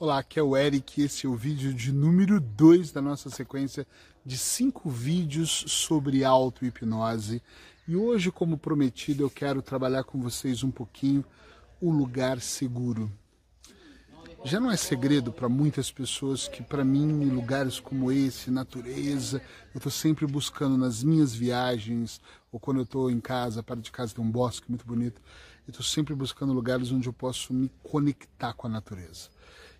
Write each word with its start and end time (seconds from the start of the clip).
Olá, 0.00 0.18
aqui 0.18 0.38
é 0.38 0.42
o 0.44 0.56
Eric. 0.56 1.02
Esse 1.02 1.26
é 1.26 1.28
o 1.28 1.34
vídeo 1.34 1.74
de 1.74 1.90
número 1.90 2.40
2 2.40 2.92
da 2.92 3.02
nossa 3.02 3.28
sequência 3.30 3.84
de 4.24 4.38
cinco 4.38 4.88
vídeos 4.88 5.64
sobre 5.66 6.22
auto-hipnose. 6.22 7.42
E 7.88 7.96
hoje, 7.96 8.30
como 8.30 8.56
prometido, 8.56 9.24
eu 9.24 9.28
quero 9.28 9.60
trabalhar 9.60 10.04
com 10.04 10.22
vocês 10.22 10.62
um 10.62 10.70
pouquinho 10.70 11.24
o 11.80 11.90
lugar 11.90 12.40
seguro. 12.40 13.10
Já 14.44 14.60
não 14.60 14.70
é 14.70 14.76
segredo 14.76 15.32
para 15.32 15.48
muitas 15.48 15.90
pessoas 15.90 16.46
que, 16.46 16.62
para 16.62 16.84
mim, 16.84 17.24
em 17.24 17.30
lugares 17.30 17.80
como 17.80 18.12
esse, 18.12 18.52
natureza, 18.52 19.42
eu 19.74 19.78
estou 19.78 19.90
sempre 19.90 20.28
buscando 20.28 20.78
nas 20.78 21.02
minhas 21.02 21.34
viagens, 21.34 22.20
ou 22.52 22.60
quando 22.60 22.76
eu 22.76 22.84
estou 22.84 23.10
em 23.10 23.18
casa, 23.18 23.64
perto 23.64 23.80
de 23.80 23.90
casa 23.90 24.14
tem 24.14 24.24
um 24.24 24.30
bosque 24.30 24.68
muito 24.68 24.86
bonito, 24.86 25.20
eu 25.66 25.72
estou 25.72 25.84
sempre 25.84 26.14
buscando 26.14 26.52
lugares 26.52 26.92
onde 26.92 27.08
eu 27.08 27.12
posso 27.12 27.52
me 27.52 27.68
conectar 27.82 28.52
com 28.52 28.68
a 28.68 28.70
natureza. 28.70 29.28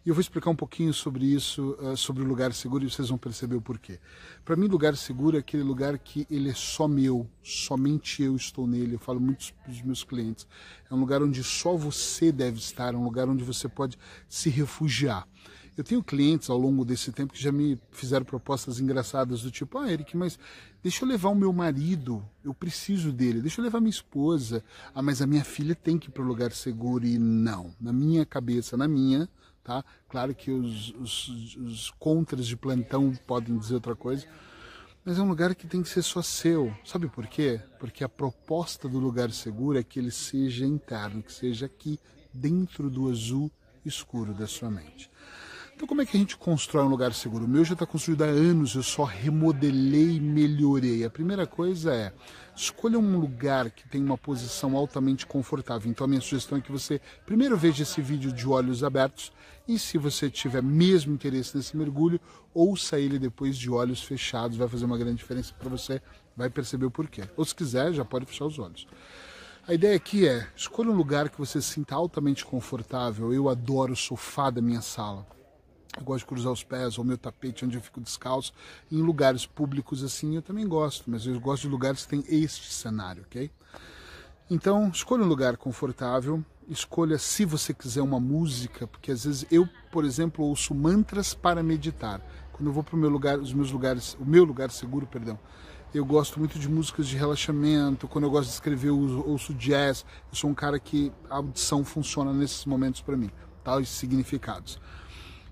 E 0.09 0.11
eu 0.11 0.15
vou 0.15 0.23
explicar 0.23 0.49
um 0.49 0.57
pouquinho 0.57 0.95
sobre 0.95 1.27
isso, 1.27 1.77
uh, 1.83 1.95
sobre 1.95 2.23
o 2.23 2.27
lugar 2.27 2.55
seguro, 2.55 2.83
e 2.83 2.91
vocês 2.91 3.11
vão 3.11 3.19
perceber 3.19 3.57
o 3.57 3.61
porquê. 3.61 4.01
Para 4.43 4.57
mim, 4.57 4.67
lugar 4.67 4.97
seguro 4.97 5.37
é 5.37 5.41
aquele 5.41 5.63
lugar 5.63 5.99
que 5.99 6.27
ele 6.31 6.49
é 6.49 6.55
só 6.55 6.89
meu, 6.89 7.29
somente 7.43 8.23
eu 8.23 8.35
estou 8.35 8.67
nele. 8.67 8.95
Eu 8.95 8.99
falo 8.99 9.21
muito 9.21 9.53
para 9.63 9.71
os 9.71 9.83
meus 9.83 10.03
clientes. 10.03 10.47
É 10.91 10.95
um 10.95 10.99
lugar 10.99 11.23
onde 11.23 11.45
só 11.45 11.77
você 11.77 12.33
deve 12.33 12.57
estar, 12.57 12.95
é 12.95 12.97
um 12.97 13.05
lugar 13.05 13.29
onde 13.29 13.45
você 13.45 13.69
pode 13.69 13.99
se 14.27 14.49
refugiar. 14.49 15.29
Eu 15.77 15.85
tenho 15.85 16.03
clientes 16.03 16.49
ao 16.49 16.57
longo 16.57 16.87
desse 16.87 17.13
tempo 17.13 17.35
que 17.35 17.43
já 17.43 17.53
me 17.53 17.79
fizeram 17.93 18.25
propostas 18.25 18.81
engraçadas 18.81 19.43
do 19.43 19.51
tipo, 19.51 19.77
ah, 19.77 19.93
Eric, 19.93 20.17
mas 20.17 20.39
deixa 20.83 21.05
eu 21.05 21.09
levar 21.09 21.29
o 21.29 21.35
meu 21.35 21.53
marido, 21.53 22.27
eu 22.43 22.55
preciso 22.55 23.13
dele, 23.13 23.43
deixa 23.43 23.61
eu 23.61 23.65
levar 23.65 23.79
minha 23.79 23.91
esposa. 23.91 24.65
Ah, 24.95 25.03
mas 25.03 25.21
a 25.21 25.27
minha 25.27 25.45
filha 25.45 25.75
tem 25.75 25.99
que 25.99 26.09
ir 26.09 26.13
para 26.13 26.23
o 26.23 26.27
lugar 26.27 26.51
seguro. 26.53 27.07
E 27.07 27.19
não, 27.19 27.75
na 27.79 27.93
minha 27.93 28.25
cabeça, 28.25 28.75
na 28.75 28.89
minha, 28.89 29.29
Tá? 29.63 29.85
Claro 30.09 30.35
que 30.35 30.51
os, 30.51 30.95
os, 30.95 31.29
os 31.57 31.91
contras 31.99 32.47
de 32.47 32.57
plantão 32.57 33.13
podem 33.27 33.59
dizer 33.59 33.75
outra 33.75 33.95
coisa, 33.95 34.27
mas 35.05 35.19
é 35.19 35.23
um 35.23 35.29
lugar 35.29 35.55
que 35.55 35.67
tem 35.67 35.83
que 35.83 35.89
ser 35.89 36.03
só 36.03 36.23
seu. 36.23 36.75
Sabe 36.85 37.09
por 37.09 37.27
quê? 37.27 37.61
Porque 37.79 38.03
a 38.03 38.09
proposta 38.09 38.89
do 38.89 38.99
lugar 38.99 39.31
seguro 39.31 39.79
é 39.79 39.83
que 39.83 39.99
ele 39.99 40.11
seja 40.11 40.67
interno, 40.67 41.23
que 41.23 41.33
seja 41.33 41.67
aqui 41.67 41.99
dentro 42.33 42.91
do 42.91 43.11
azul 43.11 43.51
escuro 43.85 44.35
da 44.35 44.47
sua 44.47 44.71
mente. 44.71 45.11
Então, 45.79 45.87
como 45.87 46.03
é 46.03 46.07
que 46.07 46.17
a 46.17 46.19
gente 46.19 46.37
constrói 46.37 46.83
um 46.83 46.89
lugar 46.89 47.15
seguro? 47.15 47.45
O 47.45 47.49
meu 47.49 47.65
já 47.65 47.75
está 47.75 47.87
construído 47.87 48.23
há 48.23 48.27
anos, 48.27 48.75
eu 48.75 48.83
só 48.83 49.05
remodelei 49.05 50.17
e 50.17 50.21
melhorei. 50.21 51.05
A 51.05 51.09
primeira 51.09 51.47
coisa 51.47 51.95
é 51.95 52.13
escolha 52.57 52.99
um 52.99 53.17
lugar 53.17 53.71
que 53.71 53.89
tem 53.89 54.03
uma 54.03 54.19
posição 54.19 54.77
altamente 54.77 55.25
confortável. 55.25 55.89
Então, 55.89 56.05
a 56.05 56.09
minha 56.09 56.21
sugestão 56.21 56.59
é 56.59 56.61
que 56.61 56.73
você 56.73 57.01
primeiro 57.25 57.57
veja 57.57 57.85
esse 57.85 58.03
vídeo 58.03 58.33
de 58.33 58.49
olhos 58.49 58.83
abertos 58.83 59.31
e, 59.69 59.79
se 59.79 59.97
você 59.99 60.29
tiver 60.29 60.65
mesmo 60.65 61.15
interesse 61.15 61.57
nesse 61.57 61.77
mergulho, 61.77 62.21
ouça 62.53 62.99
ele 62.99 63.17
depois 63.17 63.57
de 63.57 63.71
olhos 63.71 64.03
fechados. 64.03 64.57
Vai 64.57 64.67
fazer 64.67 64.85
uma 64.85 64.99
grande 64.99 65.19
diferença 65.19 65.55
para 65.57 65.69
você, 65.69 66.03
vai 66.37 66.51
perceber 66.51 66.87
o 66.87 66.91
porquê. 66.91 67.23
Ou, 67.37 67.45
se 67.45 67.55
quiser, 67.55 67.93
já 67.93 68.05
pode 68.05 68.27
fechar 68.27 68.47
os 68.47 68.59
olhos. 68.59 68.85
A 69.65 69.73
ideia 69.73 69.95
aqui 69.95 70.27
é 70.27 70.45
escolha 70.57 70.91
um 70.91 70.97
lugar 70.97 71.29
que 71.29 71.39
você 71.39 71.63
se 71.63 71.75
sinta 71.75 71.95
altamente 71.95 72.45
confortável. 72.45 73.33
Eu 73.33 73.49
adoro 73.49 73.93
o 73.93 73.97
sofá 73.97 74.51
da 74.51 74.61
minha 74.61 74.81
sala 74.81 75.38
eu 75.97 76.05
gosto 76.05 76.21
de 76.21 76.27
cruzar 76.27 76.53
os 76.53 76.63
pés, 76.63 76.99
ou 76.99 77.05
meu 77.05 77.19
tapete 77.19 77.65
onde 77.65 77.77
eu 77.77 77.81
fico 77.81 78.01
descalço. 78.01 78.53
Em 78.91 79.01
lugares 79.01 79.47
públicos 79.47 80.03
assim 80.03 80.37
eu 80.37 80.43
também 80.43 80.67
gosto, 80.67 81.11
mas 81.11 81.27
eu 81.27 81.39
gosto 81.41 81.63
de 81.63 81.69
lugares 81.69 82.03
que 82.03 82.09
tem 82.09 82.25
este 82.29 82.73
cenário, 82.73 83.23
ok? 83.23 83.51
Então, 84.51 84.89
escolha 84.89 85.23
um 85.23 85.27
lugar 85.27 85.59
confortável, 85.59 86.43
escolha 86.69 87.19
se 87.19 87.45
você 87.45 87.75
quiser 87.75 88.01
uma 88.01 88.19
música, 88.19 88.87
porque 88.87 89.13
às 89.13 89.25
vezes 89.25 89.47
eu, 89.51 89.69
por 89.93 90.05
exemplo, 90.05 90.45
ouço 90.45 90.75
mantras 90.75 91.35
para 91.35 91.63
meditar. 91.63 92.21
Quando 92.53 92.69
eu 92.69 92.73
vou 92.73 92.83
para 92.83 92.97
o 92.97 92.99
meu 92.99 93.11
lugar, 93.11 93.39
os 93.39 93.53
meus 93.53 93.71
lugares, 93.71 94.17
o 94.19 94.25
meu 94.25 94.45
lugar 94.45 94.71
seguro, 94.71 95.07
perdão, 95.07 95.39
eu 95.95 96.05
gosto 96.05 96.39
muito 96.39 96.59
de 96.59 96.69
músicas 96.69 97.07
de 97.07 97.17
relaxamento. 97.17 98.09
Quando 98.09 98.25
eu 98.25 98.31
gosto 98.31 98.49
de 98.49 98.55
escrever, 98.55 98.89
eu 98.89 98.99
ouço 99.27 99.55
jazz. 99.55 100.05
Eu 100.31 100.37
sou 100.37 100.51
um 100.51 100.55
cara 100.55 100.79
que 100.79 101.13
a 101.31 101.37
audição 101.37 101.85
funciona 101.85 102.33
nesses 102.33 102.65
momentos 102.65 103.01
para 103.01 103.17
mim, 103.17 103.31
tais 103.65 103.89
significados. 103.89 104.79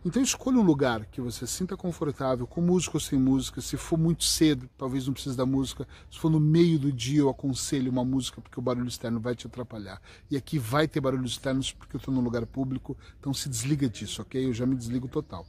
Então 0.07 0.23
escolha 0.23 0.57
um 0.57 0.63
lugar 0.63 1.05
que 1.07 1.21
você 1.21 1.49
sinta 1.49 1.77
confortável, 1.77 2.47
com 2.47 2.61
música 2.61 2.97
ou 2.97 3.01
sem 3.01 3.19
música. 3.19 3.61
Se 3.61 3.77
for 3.77 3.99
muito 3.99 4.23
cedo, 4.23 4.71
talvez 4.79 5.05
não 5.05 5.13
precise 5.13 5.37
da 5.37 5.45
música. 5.45 5.85
Se 6.09 6.17
for 6.17 6.31
no 6.31 6.39
meio 6.39 6.79
do 6.79 6.93
dia, 6.93 7.19
eu 7.19 7.29
aconselho 7.29 7.91
uma 7.91 8.05
música 8.05 8.41
porque 8.41 8.57
o 8.57 8.63
barulho 8.63 8.87
externo 8.87 9.19
vai 9.19 9.35
te 9.35 9.49
atrapalhar. 9.49 10.01
E 10.31 10.37
aqui 10.37 10.61
vai 10.61 10.87
ter 10.87 11.01
barulhos 11.01 11.33
externos 11.33 11.73
porque 11.73 11.97
eu 11.97 11.99
estou 11.99 12.15
num 12.15 12.21
lugar 12.21 12.47
público, 12.47 12.97
então 13.19 13.35
se 13.35 13.49
desliga 13.49 13.89
disso, 13.89 14.23
ok? 14.23 14.47
Eu 14.47 14.53
já 14.53 14.65
me 14.65 14.77
desligo 14.77 15.09
total. 15.09 15.45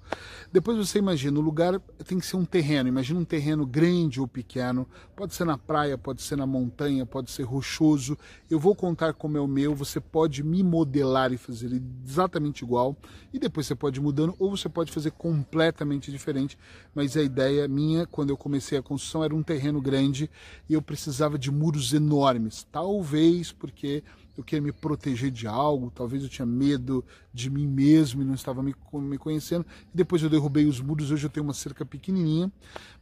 Depois 0.52 0.76
você 0.76 0.98
imagina, 0.98 1.38
o 1.38 1.42
lugar 1.44 1.80
tem 2.04 2.18
que 2.18 2.26
ser 2.26 2.38
um 2.38 2.46
terreno. 2.46 2.90
Imagina 2.90 3.20
um 3.20 3.26
terreno 3.26 3.64
grande 3.64 4.20
ou 4.20 4.28
pequeno. 4.28 4.90
Pode 5.16 5.36
ser 5.36 5.46
na 5.46 5.60
praia, 5.60 6.00
pode 6.00 6.24
ser 6.24 6.36
na 6.36 6.48
montanha, 6.48 7.06
pode 7.06 7.30
ser 7.30 7.44
rochoso. 7.44 8.18
Eu 8.50 8.60
vou 8.60 8.74
contar 8.74 9.14
como 9.14 9.38
é 9.38 9.40
o 9.40 9.48
meu. 9.48 9.76
Você 9.76 10.00
pode 10.00 10.44
me 10.44 10.64
modelar 10.64 11.32
e 11.32 11.38
fazer 11.38 11.80
exatamente 12.04 12.64
igual. 12.64 12.98
E 13.32 13.38
depois 13.38 13.68
você 13.68 13.76
pode 13.76 14.00
ir 14.00 14.02
mudando 14.02 14.36
ou 14.48 14.58
você 14.58 14.70
pode 14.70 14.92
fazer 14.92 15.12
completamente 15.12 16.12
diferente, 16.12 16.58
mas 16.94 17.16
a 17.16 17.22
ideia 17.22 17.68
minha, 17.68 18.06
quando 18.06 18.30
eu 18.30 18.38
comecei 18.38 18.78
a 18.78 18.82
construção, 18.82 19.24
era 19.24 19.36
um 19.36 19.44
terreno 19.44 19.82
grande 19.82 20.30
e 20.70 20.74
eu 20.74 20.82
precisava 20.82 21.38
de 21.38 21.52
muros 21.52 21.94
enormes. 21.94 22.66
Talvez 22.72 23.52
porque 23.52 24.04
eu 24.38 24.44
queria 24.44 24.62
me 24.62 24.72
proteger 24.72 25.32
de 25.32 25.48
algo, 25.48 25.92
talvez 25.94 26.22
eu 26.22 26.30
tinha 26.30 26.46
medo 26.46 27.04
de 27.34 27.50
mim 27.50 27.68
mesmo 27.68 28.22
e 28.22 28.26
não 28.26 28.36
estava 28.36 28.62
me, 28.62 28.74
me 28.94 29.18
conhecendo. 29.18 29.66
E 29.94 29.98
depois 29.98 30.22
eu 30.22 30.30
derrubei 30.30 30.66
os 30.66 30.80
muros, 30.80 31.10
hoje 31.10 31.26
eu 31.26 31.30
tenho 31.30 31.44
uma 31.44 31.54
cerca 31.54 31.84
pequenininha, 31.84 32.52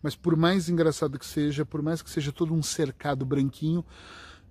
mas 0.02 0.16
por 0.16 0.38
mais 0.38 0.70
engraçado 0.70 1.20
que 1.20 1.26
seja, 1.26 1.66
por 1.66 1.82
mais 1.82 2.02
que 2.02 2.10
seja 2.10 2.32
todo 2.32 2.54
um 2.54 2.64
cercado 2.64 3.26
branquinho, 3.26 3.84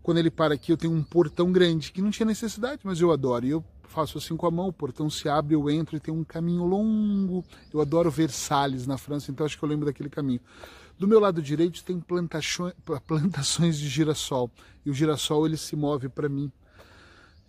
quando 0.05 0.19
ele 0.19 0.31
para 0.31 0.53
aqui 0.53 0.71
eu 0.71 0.77
tenho 0.77 0.93
um 0.93 1.03
portão 1.03 1.51
grande, 1.51 1.91
que 1.91 2.03
não 2.03 2.11
tinha 2.11 2.27
necessidade, 2.27 2.83
mas 2.85 3.01
eu 3.01 3.11
adoro. 3.11 3.47
E 3.47 3.51
eu 3.51 3.65
faço 3.85 4.19
assim 4.19 4.37
com 4.37 4.47
a 4.47 4.51
mão, 4.51 4.69
o 4.69 4.73
portão 4.73 5.09
se 5.09 5.31
abre, 5.31 5.55
eu 5.55 5.71
entro 5.71 5.97
e 5.97 6.01
tem 6.01 6.13
um 6.13 6.23
caminho 6.23 6.63
longo. 6.63 7.43
Eu 7.73 7.81
adoro 7.81 8.11
Versalhes 8.11 8.87
na 8.87 8.99
França, 8.99 9.31
então 9.31 9.47
acho 9.47 9.59
que 9.59 9.65
eu 9.65 9.69
lembro 9.69 9.87
daquele 9.87 10.11
caminho. 10.11 10.41
Do 10.99 11.09
meu 11.09 11.19
lado 11.19 11.41
direito 11.41 11.83
tem 11.83 11.99
plantações 11.99 13.79
de 13.79 13.89
girassol. 13.89 14.51
E 14.85 14.91
o 14.91 14.95
girassol 14.95 15.47
ele 15.47 15.57
se 15.57 15.75
move 15.75 16.11
para 16.11 16.29
mim 16.29 16.53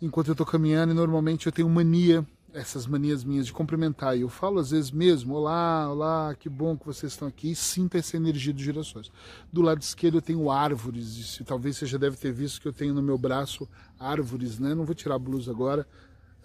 enquanto 0.01 0.27
eu 0.27 0.31
estou 0.31 0.47
caminhando 0.47 0.93
e 0.93 0.95
normalmente 0.95 1.47
eu 1.47 1.51
tenho 1.51 1.69
mania, 1.69 2.25
essas 2.55 2.87
manias 2.87 3.23
minhas 3.23 3.45
de 3.45 3.53
cumprimentar. 3.53 4.17
E 4.17 4.21
eu 4.21 4.29
falo 4.29 4.59
às 4.59 4.71
vezes 4.71 4.89
mesmo, 4.89 5.35
olá, 5.35 5.91
olá, 5.91 6.35
que 6.35 6.49
bom 6.49 6.75
que 6.77 6.85
vocês 6.85 7.11
estão 7.11 7.27
aqui. 7.27 7.51
E 7.51 7.55
sinta 7.55 7.97
essa 7.97 8.17
energia 8.17 8.53
dos 8.53 8.63
girassóis. 8.63 9.11
Do 9.51 9.61
lado 9.61 9.81
esquerdo 9.81 10.17
eu 10.17 10.21
tenho 10.21 10.49
árvores. 10.49 11.39
E 11.39 11.43
talvez 11.43 11.77
você 11.77 11.85
já 11.85 11.97
deve 11.97 12.17
ter 12.17 12.31
visto 12.31 12.61
que 12.61 12.67
eu 12.67 12.73
tenho 12.73 12.93
no 12.93 13.01
meu 13.01 13.17
braço 13.17 13.67
árvores, 13.99 14.57
né? 14.57 14.73
Não 14.73 14.85
vou 14.85 14.95
tirar 14.95 15.15
a 15.15 15.19
blusa 15.19 15.51
agora 15.51 15.87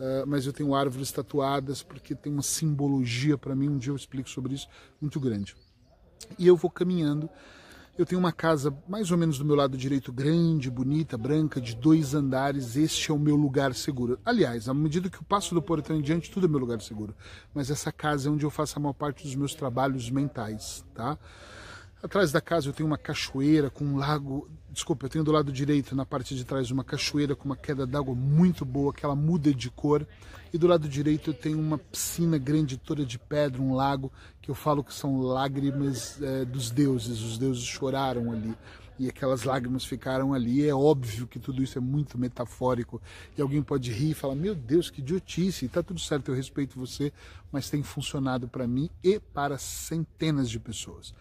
Uh, 0.00 0.26
mas 0.26 0.46
eu 0.46 0.52
tenho 0.52 0.74
árvores 0.74 1.12
tatuadas 1.12 1.82
porque 1.82 2.14
tem 2.14 2.32
uma 2.32 2.40
simbologia 2.40 3.36
para 3.36 3.54
mim, 3.54 3.68
um 3.68 3.76
dia 3.76 3.92
eu 3.92 3.96
explico 3.96 4.30
sobre 4.30 4.54
isso, 4.54 4.66
muito 4.98 5.20
grande. 5.20 5.54
E 6.38 6.46
eu 6.46 6.56
vou 6.56 6.70
caminhando, 6.70 7.28
eu 8.00 8.06
tenho 8.06 8.18
uma 8.18 8.32
casa 8.32 8.74
mais 8.88 9.10
ou 9.10 9.18
menos 9.18 9.38
do 9.38 9.44
meu 9.44 9.54
lado 9.54 9.76
direito, 9.76 10.10
grande, 10.10 10.70
bonita, 10.70 11.18
branca, 11.18 11.60
de 11.60 11.76
dois 11.76 12.14
andares, 12.14 12.74
este 12.74 13.10
é 13.10 13.14
o 13.14 13.18
meu 13.18 13.36
lugar 13.36 13.74
seguro. 13.74 14.18
Aliás, 14.24 14.70
à 14.70 14.74
medida 14.74 15.10
que 15.10 15.18
eu 15.18 15.22
passo 15.22 15.54
do 15.54 15.60
portão 15.60 15.96
em 15.96 16.00
diante, 16.00 16.30
tudo 16.30 16.46
é 16.46 16.48
meu 16.48 16.58
lugar 16.58 16.80
seguro. 16.80 17.14
Mas 17.52 17.70
essa 17.70 17.92
casa 17.92 18.28
é 18.28 18.32
onde 18.32 18.44
eu 18.44 18.50
faço 18.50 18.78
a 18.78 18.80
maior 18.80 18.94
parte 18.94 19.24
dos 19.24 19.34
meus 19.34 19.54
trabalhos 19.54 20.08
mentais, 20.08 20.82
tá? 20.94 21.18
Atrás 22.02 22.32
da 22.32 22.40
casa 22.40 22.70
eu 22.70 22.72
tenho 22.72 22.86
uma 22.86 22.96
cachoeira 22.96 23.68
com 23.68 23.84
um 23.84 23.98
lago. 23.98 24.48
Desculpa, 24.70 25.04
eu 25.04 25.10
tenho 25.10 25.22
do 25.22 25.32
lado 25.32 25.52
direito, 25.52 25.94
na 25.94 26.06
parte 26.06 26.34
de 26.34 26.42
trás, 26.42 26.70
uma 26.70 26.82
cachoeira 26.82 27.36
com 27.36 27.44
uma 27.44 27.56
queda 27.56 27.86
d'água 27.86 28.14
muito 28.14 28.64
boa, 28.64 28.94
que 28.94 29.04
ela 29.04 29.14
muda 29.14 29.52
de 29.52 29.68
cor. 29.68 30.06
E 30.52 30.56
do 30.56 30.66
lado 30.66 30.88
direito 30.88 31.30
eu 31.30 31.34
tenho 31.34 31.60
uma 31.60 31.76
piscina 31.76 32.38
grande 32.38 32.78
toda 32.78 33.04
de 33.04 33.18
pedra, 33.18 33.60
um 33.60 33.74
lago, 33.74 34.10
eu 34.50 34.54
falo 34.54 34.82
que 34.82 34.92
são 34.92 35.20
lágrimas 35.20 36.20
é, 36.20 36.44
dos 36.44 36.70
deuses. 36.70 37.20
Os 37.20 37.38
deuses 37.38 37.62
choraram 37.62 38.32
ali. 38.32 38.54
E 38.98 39.08
aquelas 39.08 39.44
lágrimas 39.44 39.84
ficaram 39.84 40.34
ali. 40.34 40.66
É 40.66 40.74
óbvio 40.74 41.26
que 41.26 41.38
tudo 41.38 41.62
isso 41.62 41.78
é 41.78 41.80
muito 41.80 42.18
metafórico. 42.18 43.00
E 43.38 43.40
alguém 43.40 43.62
pode 43.62 43.92
rir 43.92 44.10
e 44.10 44.14
falar: 44.14 44.34
Meu 44.34 44.54
Deus, 44.54 44.90
que 44.90 45.00
idiotice. 45.00 45.68
Tá 45.68 45.82
tudo 45.82 46.00
certo, 46.00 46.30
eu 46.30 46.34
respeito 46.34 46.78
você, 46.78 47.12
mas 47.50 47.70
tem 47.70 47.82
funcionado 47.82 48.48
para 48.48 48.66
mim 48.66 48.90
e 49.02 49.20
para 49.20 49.56
centenas 49.56 50.50
de 50.50 50.58
pessoas. 50.58 51.14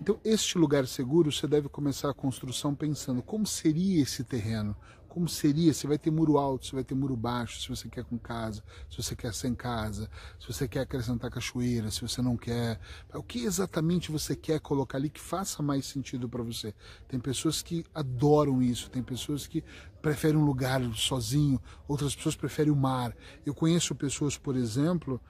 Então, 0.00 0.18
este 0.24 0.56
lugar 0.56 0.86
seguro, 0.86 1.30
você 1.30 1.46
deve 1.46 1.68
começar 1.68 2.08
a 2.08 2.14
construção 2.14 2.74
pensando 2.74 3.20
como 3.20 3.46
seria 3.46 4.02
esse 4.02 4.24
terreno, 4.24 4.74
como 5.10 5.28
seria, 5.28 5.74
se 5.74 5.86
vai 5.88 5.98
ter 5.98 6.10
muro 6.10 6.38
alto, 6.38 6.66
se 6.66 6.72
vai 6.72 6.84
ter 6.84 6.94
muro 6.94 7.16
baixo, 7.16 7.60
se 7.60 7.68
você 7.68 7.88
quer 7.88 8.04
com 8.04 8.16
casa, 8.16 8.62
se 8.88 9.02
você 9.02 9.16
quer 9.16 9.34
sem 9.34 9.54
casa, 9.54 10.08
se 10.38 10.46
você 10.46 10.68
quer 10.68 10.80
acrescentar 10.80 11.30
cachoeira, 11.30 11.90
se 11.90 12.00
você 12.00 12.22
não 12.22 12.36
quer. 12.36 12.78
O 13.12 13.22
que 13.22 13.40
exatamente 13.44 14.12
você 14.12 14.36
quer 14.36 14.60
colocar 14.60 14.98
ali 14.98 15.10
que 15.10 15.20
faça 15.20 15.62
mais 15.62 15.84
sentido 15.84 16.28
para 16.28 16.44
você? 16.44 16.72
Tem 17.08 17.18
pessoas 17.18 17.60
que 17.60 17.84
adoram 17.92 18.62
isso, 18.62 18.88
tem 18.88 19.02
pessoas 19.02 19.48
que 19.48 19.64
preferem 20.00 20.38
um 20.38 20.44
lugar 20.44 20.80
sozinho, 20.94 21.60
outras 21.88 22.14
pessoas 22.14 22.36
preferem 22.36 22.72
o 22.72 22.76
mar. 22.76 23.14
Eu 23.44 23.52
conheço 23.52 23.94
pessoas, 23.96 24.38
por 24.38 24.54
exemplo, 24.54 25.20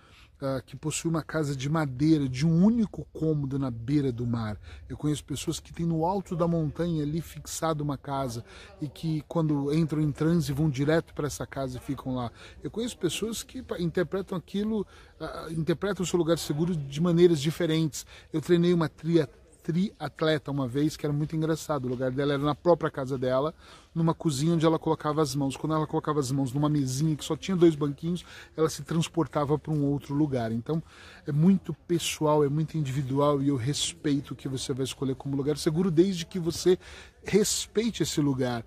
uh, 0.40 0.62
que 0.64 0.76
possui 0.76 1.10
uma 1.10 1.22
casa 1.22 1.54
de 1.54 1.69
madeira, 1.69 2.28
de 2.28 2.46
um 2.46 2.64
único 2.64 3.06
cômodo 3.12 3.58
na 3.58 3.70
beira 3.70 4.10
do 4.10 4.26
mar. 4.26 4.58
Eu 4.88 4.96
conheço 4.96 5.25
pessoas 5.25 5.60
que 5.60 5.72
têm 5.72 5.87
no 5.87 6.04
alto 6.04 6.34
da 6.34 6.48
montanha 6.48 7.02
ali 7.02 7.20
fixado 7.20 7.82
uma 7.84 7.96
casa 7.96 8.44
e 8.81 8.88
que 8.88 9.22
quando 9.28 9.72
entram 9.72 10.00
em 10.00 10.10
transe 10.10 10.52
vão 10.52 10.69
direto 10.69 11.14
para 11.14 11.26
essa 11.26 11.46
casa 11.46 11.78
e 11.78 11.81
ficam 11.81 12.14
lá. 12.14 12.31
Eu 12.62 12.70
conheço 12.70 12.98
pessoas 12.98 13.42
que 13.42 13.64
interpretam 13.78 14.37
aquilo, 14.37 14.87
uh, 15.20 15.52
interpretam 15.52 16.02
o 16.02 16.06
seu 16.06 16.19
lugar 16.19 16.38
seguro 16.38 16.75
de 16.75 17.00
maneiras 17.00 17.40
diferentes. 17.40 18.06
Eu 18.32 18.40
treinei 18.40 18.72
uma 18.72 18.88
tria 18.88 19.28
triatleta 19.62 20.50
uma 20.50 20.66
vez, 20.66 20.96
que 20.96 21.06
era 21.06 21.12
muito 21.12 21.36
engraçado. 21.36 21.84
O 21.84 21.88
lugar 21.88 22.10
dela 22.10 22.34
era 22.34 22.42
na 22.42 22.54
própria 22.54 22.90
casa 22.90 23.16
dela, 23.16 23.54
numa 23.94 24.14
cozinha 24.14 24.54
onde 24.54 24.66
ela 24.66 24.78
colocava 24.78 25.22
as 25.22 25.34
mãos. 25.34 25.56
Quando 25.56 25.74
ela 25.74 25.86
colocava 25.86 26.18
as 26.18 26.30
mãos 26.30 26.52
numa 26.52 26.68
mesinha 26.68 27.14
que 27.14 27.24
só 27.24 27.36
tinha 27.36 27.56
dois 27.56 27.74
banquinhos, 27.74 28.24
ela 28.56 28.68
se 28.68 28.82
transportava 28.82 29.58
para 29.58 29.72
um 29.72 29.84
outro 29.84 30.14
lugar. 30.14 30.52
Então 30.52 30.82
é 31.26 31.32
muito 31.32 31.74
pessoal, 31.86 32.44
é 32.44 32.48
muito 32.48 32.76
individual 32.76 33.42
e 33.42 33.48
eu 33.48 33.56
respeito 33.56 34.32
o 34.32 34.36
que 34.36 34.48
você 34.48 34.72
vai 34.72 34.84
escolher 34.84 35.14
como 35.14 35.36
lugar 35.36 35.56
seguro, 35.56 35.90
desde 35.90 36.26
que 36.26 36.38
você 36.38 36.78
respeite 37.24 38.02
esse 38.02 38.20
lugar 38.20 38.64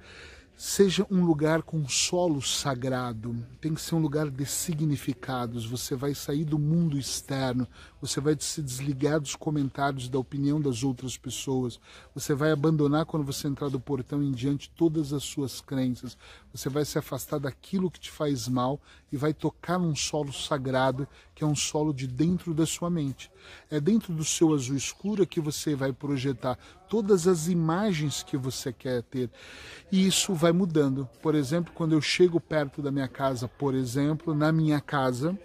seja 0.56 1.06
um 1.10 1.26
lugar 1.26 1.64
com 1.64 1.88
solo 1.88 2.42
sagrado, 2.42 3.36
tem 3.60 3.74
que 3.74 3.82
ser 3.82 3.96
um 3.96 4.00
lugar 4.00 4.30
de 4.30 4.46
significados. 4.46 5.66
Você 5.66 5.96
vai 5.96 6.14
sair 6.14 6.46
do 6.46 6.60
mundo 6.60 6.98
externo, 6.98 7.68
você 8.04 8.20
vai 8.20 8.36
se 8.38 8.62
desligar 8.62 9.18
dos 9.18 9.34
comentários 9.34 10.10
da 10.10 10.20
opinião 10.20 10.60
das 10.60 10.84
outras 10.84 11.16
pessoas, 11.16 11.80
você 12.14 12.34
vai 12.34 12.52
abandonar 12.52 13.06
quando 13.06 13.24
você 13.24 13.48
entrar 13.48 13.70
do 13.70 13.80
portão 13.80 14.22
em 14.22 14.30
diante 14.30 14.70
todas 14.72 15.14
as 15.14 15.24
suas 15.24 15.62
crenças, 15.62 16.18
você 16.54 16.68
vai 16.68 16.84
se 16.84 16.98
afastar 16.98 17.40
daquilo 17.40 17.90
que 17.90 18.02
te 18.02 18.12
faz 18.12 18.46
mal 18.50 18.78
e 19.10 19.16
vai 19.16 19.34
tocar 19.34 19.80
num 19.80 19.96
solo 19.96 20.34
sagrado, 20.34 21.08
que 21.34 21.46
é 21.46 21.48
um 21.48 21.56
solo 21.56 21.94
de 21.94 22.06
dentro 22.06 22.54
da 22.54 22.66
sua 22.66 22.90
mente. 22.90 23.32
É 23.72 23.80
dentro 23.80 24.14
do 24.14 24.26
seu 24.26 24.54
azul 24.54 24.76
escuro 24.76 25.26
que 25.26 25.40
você 25.40 25.74
vai 25.74 25.94
projetar 25.94 26.60
todas 26.90 27.26
as 27.26 27.48
imagens 27.48 28.22
que 28.22 28.36
você 28.36 28.74
quer 28.74 29.02
ter. 29.04 29.30
E 29.90 30.06
isso 30.06 30.34
vai 30.34 30.52
mudando. 30.52 31.08
Por 31.22 31.36
exemplo, 31.36 31.72
quando 31.74 31.94
eu 31.94 32.02
chego 32.02 32.38
perto 32.38 32.82
da 32.82 32.92
minha 32.92 33.08
casa, 33.08 33.48
por 33.48 33.74
exemplo, 33.74 34.36
na 34.36 34.52
minha 34.52 34.82
casa, 34.82 35.40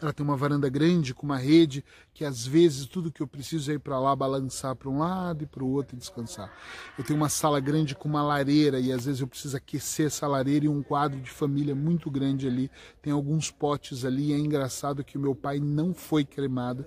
ela 0.00 0.12
tem 0.12 0.24
uma 0.24 0.36
varanda 0.36 0.68
grande 0.68 1.14
com 1.14 1.24
uma 1.24 1.38
rede 1.38 1.82
que 2.12 2.22
às 2.22 2.46
vezes 2.46 2.86
tudo 2.86 3.10
que 3.10 3.22
eu 3.22 3.26
preciso 3.26 3.70
é 3.70 3.74
ir 3.74 3.78
para 3.78 3.98
lá 3.98 4.14
balançar 4.14 4.76
para 4.76 4.90
um 4.90 4.98
lado 4.98 5.44
e 5.44 5.46
para 5.46 5.64
o 5.64 5.70
outro 5.70 5.96
e 5.96 5.98
descansar. 5.98 6.52
Eu 6.98 7.04
tenho 7.04 7.18
uma 7.18 7.30
sala 7.30 7.58
grande 7.60 7.94
com 7.94 8.06
uma 8.06 8.22
lareira 8.22 8.78
e 8.78 8.92
às 8.92 9.06
vezes 9.06 9.22
eu 9.22 9.26
preciso 9.26 9.56
aquecer 9.56 10.06
essa 10.06 10.26
lareira 10.26 10.66
e 10.66 10.68
um 10.68 10.82
quadro 10.82 11.18
de 11.18 11.30
família 11.30 11.74
muito 11.74 12.10
grande 12.10 12.46
ali. 12.46 12.70
Tem 13.00 13.10
alguns 13.10 13.50
potes 13.50 14.04
ali. 14.04 14.34
É 14.34 14.38
engraçado 14.38 15.02
que 15.02 15.16
o 15.16 15.20
meu 15.20 15.34
pai 15.34 15.60
não 15.60 15.94
foi 15.94 16.26
cremado 16.26 16.84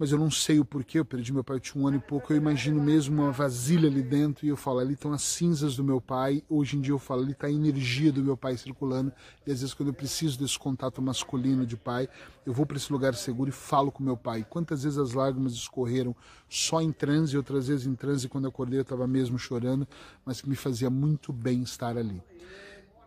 mas 0.00 0.12
eu 0.12 0.18
não 0.18 0.30
sei 0.30 0.58
o 0.58 0.64
porquê. 0.64 0.98
Eu 0.98 1.04
perdi 1.04 1.30
meu 1.30 1.44
pai, 1.44 1.60
tinha 1.60 1.84
um 1.84 1.86
ano 1.86 1.98
e 1.98 2.00
pouco. 2.00 2.32
Eu 2.32 2.38
imagino 2.38 2.82
mesmo 2.82 3.20
uma 3.20 3.30
vasilha 3.30 3.86
ali 3.86 4.02
dentro 4.02 4.46
e 4.46 4.48
eu 4.48 4.56
falo, 4.56 4.78
ali 4.78 4.94
estão 4.94 5.12
as 5.12 5.20
cinzas 5.20 5.76
do 5.76 5.84
meu 5.84 6.00
pai. 6.00 6.42
Hoje 6.48 6.78
em 6.78 6.80
dia 6.80 6.94
eu 6.94 6.98
falo, 6.98 7.20
ali 7.20 7.32
está 7.32 7.48
a 7.48 7.52
energia 7.52 8.10
do 8.10 8.24
meu 8.24 8.34
pai 8.34 8.56
circulando. 8.56 9.12
E 9.46 9.52
às 9.52 9.60
vezes, 9.60 9.74
quando 9.74 9.90
eu 9.90 9.92
preciso 9.92 10.38
desse 10.38 10.58
contato 10.58 11.02
masculino 11.02 11.66
de 11.66 11.76
pai, 11.76 12.08
eu 12.46 12.52
vou 12.54 12.64
para 12.64 12.78
esse 12.78 12.90
lugar 12.90 13.14
seguro 13.14 13.50
e 13.50 13.52
falo 13.52 13.92
com 13.92 14.02
meu 14.02 14.16
pai. 14.16 14.42
Quantas 14.48 14.84
vezes 14.84 14.96
as 14.96 15.12
lágrimas 15.12 15.52
escorreram 15.52 16.16
só 16.48 16.80
em 16.80 16.92
transe, 16.92 17.36
outras 17.36 17.68
vezes 17.68 17.86
em 17.86 17.94
transe, 17.94 18.26
quando 18.26 18.44
eu 18.44 18.48
acordei 18.48 18.78
eu 18.78 18.82
estava 18.82 19.06
mesmo 19.06 19.38
chorando, 19.38 19.86
mas 20.24 20.40
que 20.40 20.48
me 20.48 20.56
fazia 20.56 20.88
muito 20.88 21.30
bem 21.30 21.60
estar 21.62 21.98
ali. 21.98 22.22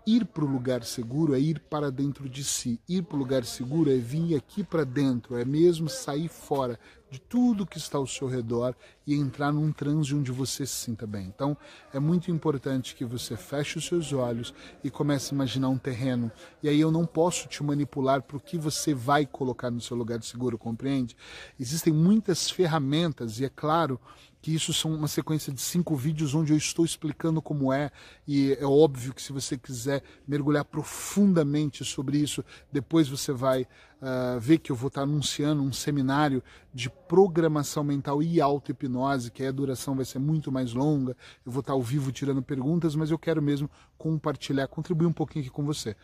Ir 0.05 0.25
para 0.25 0.44
o 0.44 0.47
lugar 0.47 0.83
seguro 0.83 1.33
é 1.33 1.39
ir 1.39 1.61
para 1.61 1.89
dentro 1.89 2.27
de 2.27 2.44
si. 2.44 2.77
Ir 2.89 3.03
para 3.03 3.15
o 3.15 3.19
lugar 3.19 3.45
seguro 3.45 3.89
é 3.89 3.95
vir 3.95 4.35
aqui 4.35 4.61
para 4.61 4.83
dentro, 4.83 5.38
é 5.38 5.45
mesmo 5.45 5.88
sair 5.88 6.27
fora 6.27 6.77
de 7.09 7.21
tudo 7.21 7.65
que 7.65 7.77
está 7.77 7.97
ao 7.97 8.05
seu 8.05 8.27
redor 8.27 8.75
e 9.07 9.13
entrar 9.13 9.53
num 9.53 9.71
transe 9.71 10.13
onde 10.13 10.29
você 10.29 10.65
se 10.65 10.73
sinta 10.73 11.07
bem. 11.07 11.27
Então, 11.27 11.55
é 11.94 12.00
muito 12.00 12.29
importante 12.29 12.95
que 12.95 13.05
você 13.05 13.38
feche 13.38 13.77
os 13.77 13.85
seus 13.85 14.11
olhos 14.11 14.53
e 14.83 14.89
comece 14.89 15.33
a 15.33 15.35
imaginar 15.35 15.69
um 15.69 15.77
terreno. 15.77 16.29
E 16.61 16.67
aí 16.67 16.81
eu 16.81 16.91
não 16.91 17.06
posso 17.06 17.47
te 17.47 17.63
manipular 17.63 18.23
para 18.23 18.35
o 18.35 18.41
que 18.41 18.57
você 18.57 18.94
vai 18.94 19.25
colocar 19.25 19.71
no 19.71 19.79
seu 19.79 19.95
lugar 19.95 20.21
seguro, 20.21 20.57
compreende? 20.57 21.15
Existem 21.57 21.94
muitas 21.94 22.49
ferramentas 22.49 23.39
e 23.39 23.45
é 23.45 23.49
claro 23.49 24.01
que 24.44 24.54
isso 24.54 24.74
são 24.74 24.94
uma 24.94 25.07
sequência 25.07 25.54
de 25.54 25.62
cinco 25.62 25.95
vídeos 25.95 26.36
onde 26.36 26.51
eu 26.51 26.57
estou 26.57 26.84
explicando 26.84 27.42
como 27.42 27.72
é, 27.72 27.90
e 28.28 28.51
é 28.60 28.66
óbvio 28.66 29.13
que 29.13 29.22
se 29.22 29.31
você 29.31 29.57
quiser 29.57 30.04
mergulhar 30.28 30.66
profundamente 30.66 31.86
sobre 31.86 32.18
isso, 32.18 32.44
depois 32.69 33.07
você 33.07 33.31
vai 33.31 33.62
uh, 33.62 34.38
ver 34.42 34.57
que 34.57 34.69
eu 34.69 34.75
vou 34.75 34.90
estar 34.90 35.04
anunciando 35.04 35.63
um 35.63 35.72
seminário 35.72 36.44
de 36.74 36.90
programação 36.90 37.86
mental 37.86 38.22
e 38.22 38.42
auto-hipnose, 38.42 39.31
que 39.31 39.45
a 39.45 39.51
duração 39.51 39.95
vai 39.95 40.04
ser 40.04 40.19
muito 40.19 40.51
mais 40.51 40.74
longa, 40.74 41.16
eu 41.45 41.51
vou 41.51 41.62
estar 41.62 41.72
ao 41.72 41.81
vivo 41.81 42.12
tirando 42.12 42.44
perguntas, 42.44 42.98
mas 42.98 43.12
eu 43.12 43.18
quero 43.18 43.42
mesmo 43.42 43.72
compartilhar, 43.98 44.68
contribuir 44.68 45.07
um 45.07 45.13
pouquinho 45.13 45.45
aqui 45.45 45.54
com 45.54 45.63
você. 45.63 45.95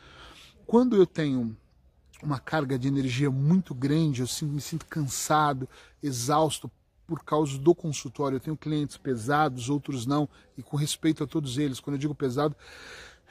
Quando 0.65 0.95
eu 0.95 1.05
tenho 1.05 1.57
uma 2.23 2.39
carga 2.39 2.79
de 2.79 2.87
energia 2.87 3.29
muito 3.29 3.75
grande, 3.75 4.21
eu 4.21 4.47
me 4.47 4.61
sinto 4.61 4.85
cansado, 4.85 5.67
exausto, 6.01 6.71
por 7.09 7.23
causa 7.23 7.57
do 7.57 7.73
consultório. 7.73 8.35
Eu 8.35 8.39
tenho 8.39 8.55
clientes 8.55 8.95
pesados, 8.95 9.67
outros 9.67 10.05
não, 10.05 10.29
e 10.55 10.61
com 10.61 10.77
respeito 10.77 11.23
a 11.23 11.27
todos 11.27 11.57
eles, 11.57 11.79
quando 11.79 11.95
eu 11.95 11.99
digo 11.99 12.13
pesado, 12.13 12.55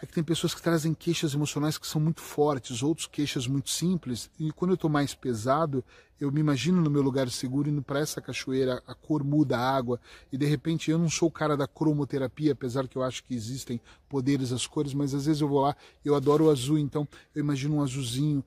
é 0.02 0.06
que 0.06 0.12
tem 0.12 0.24
pessoas 0.24 0.52
que 0.52 0.60
trazem 0.60 0.92
queixas 0.92 1.32
emocionais 1.32 1.78
que 1.78 1.86
são 1.86 2.00
muito 2.00 2.20
fortes, 2.20 2.82
outros 2.82 3.06
queixas 3.06 3.46
muito 3.46 3.70
simples, 3.70 4.30
e 4.38 4.50
quando 4.50 4.72
eu 4.72 4.74
estou 4.74 4.90
mais 4.90 5.14
pesado, 5.14 5.84
eu 6.20 6.32
me 6.32 6.40
imagino 6.40 6.82
no 6.82 6.90
meu 6.90 7.02
lugar 7.02 7.30
seguro 7.30 7.68
indo 7.68 7.82
para 7.82 8.00
essa 8.00 8.20
cachoeira, 8.20 8.82
a 8.84 8.94
cor 8.94 9.22
muda 9.22 9.56
a 9.56 9.76
água, 9.76 10.00
e 10.32 10.36
de 10.36 10.44
repente 10.44 10.90
eu 10.90 10.98
não 10.98 11.08
sou 11.08 11.28
o 11.28 11.32
cara 11.32 11.56
da 11.56 11.68
cromoterapia, 11.68 12.52
apesar 12.52 12.88
que 12.88 12.96
eu 12.96 13.02
acho 13.04 13.22
que 13.22 13.34
existem 13.34 13.80
poderes 14.08 14.52
as 14.52 14.66
cores, 14.66 14.92
mas 14.92 15.14
às 15.14 15.26
vezes 15.26 15.40
eu 15.40 15.48
vou 15.48 15.60
lá, 15.60 15.76
eu 16.04 16.16
adoro 16.16 16.46
o 16.46 16.50
azul, 16.50 16.78
então 16.78 17.06
eu 17.32 17.40
imagino 17.40 17.76
um 17.76 17.82
azulzinho, 17.82 18.44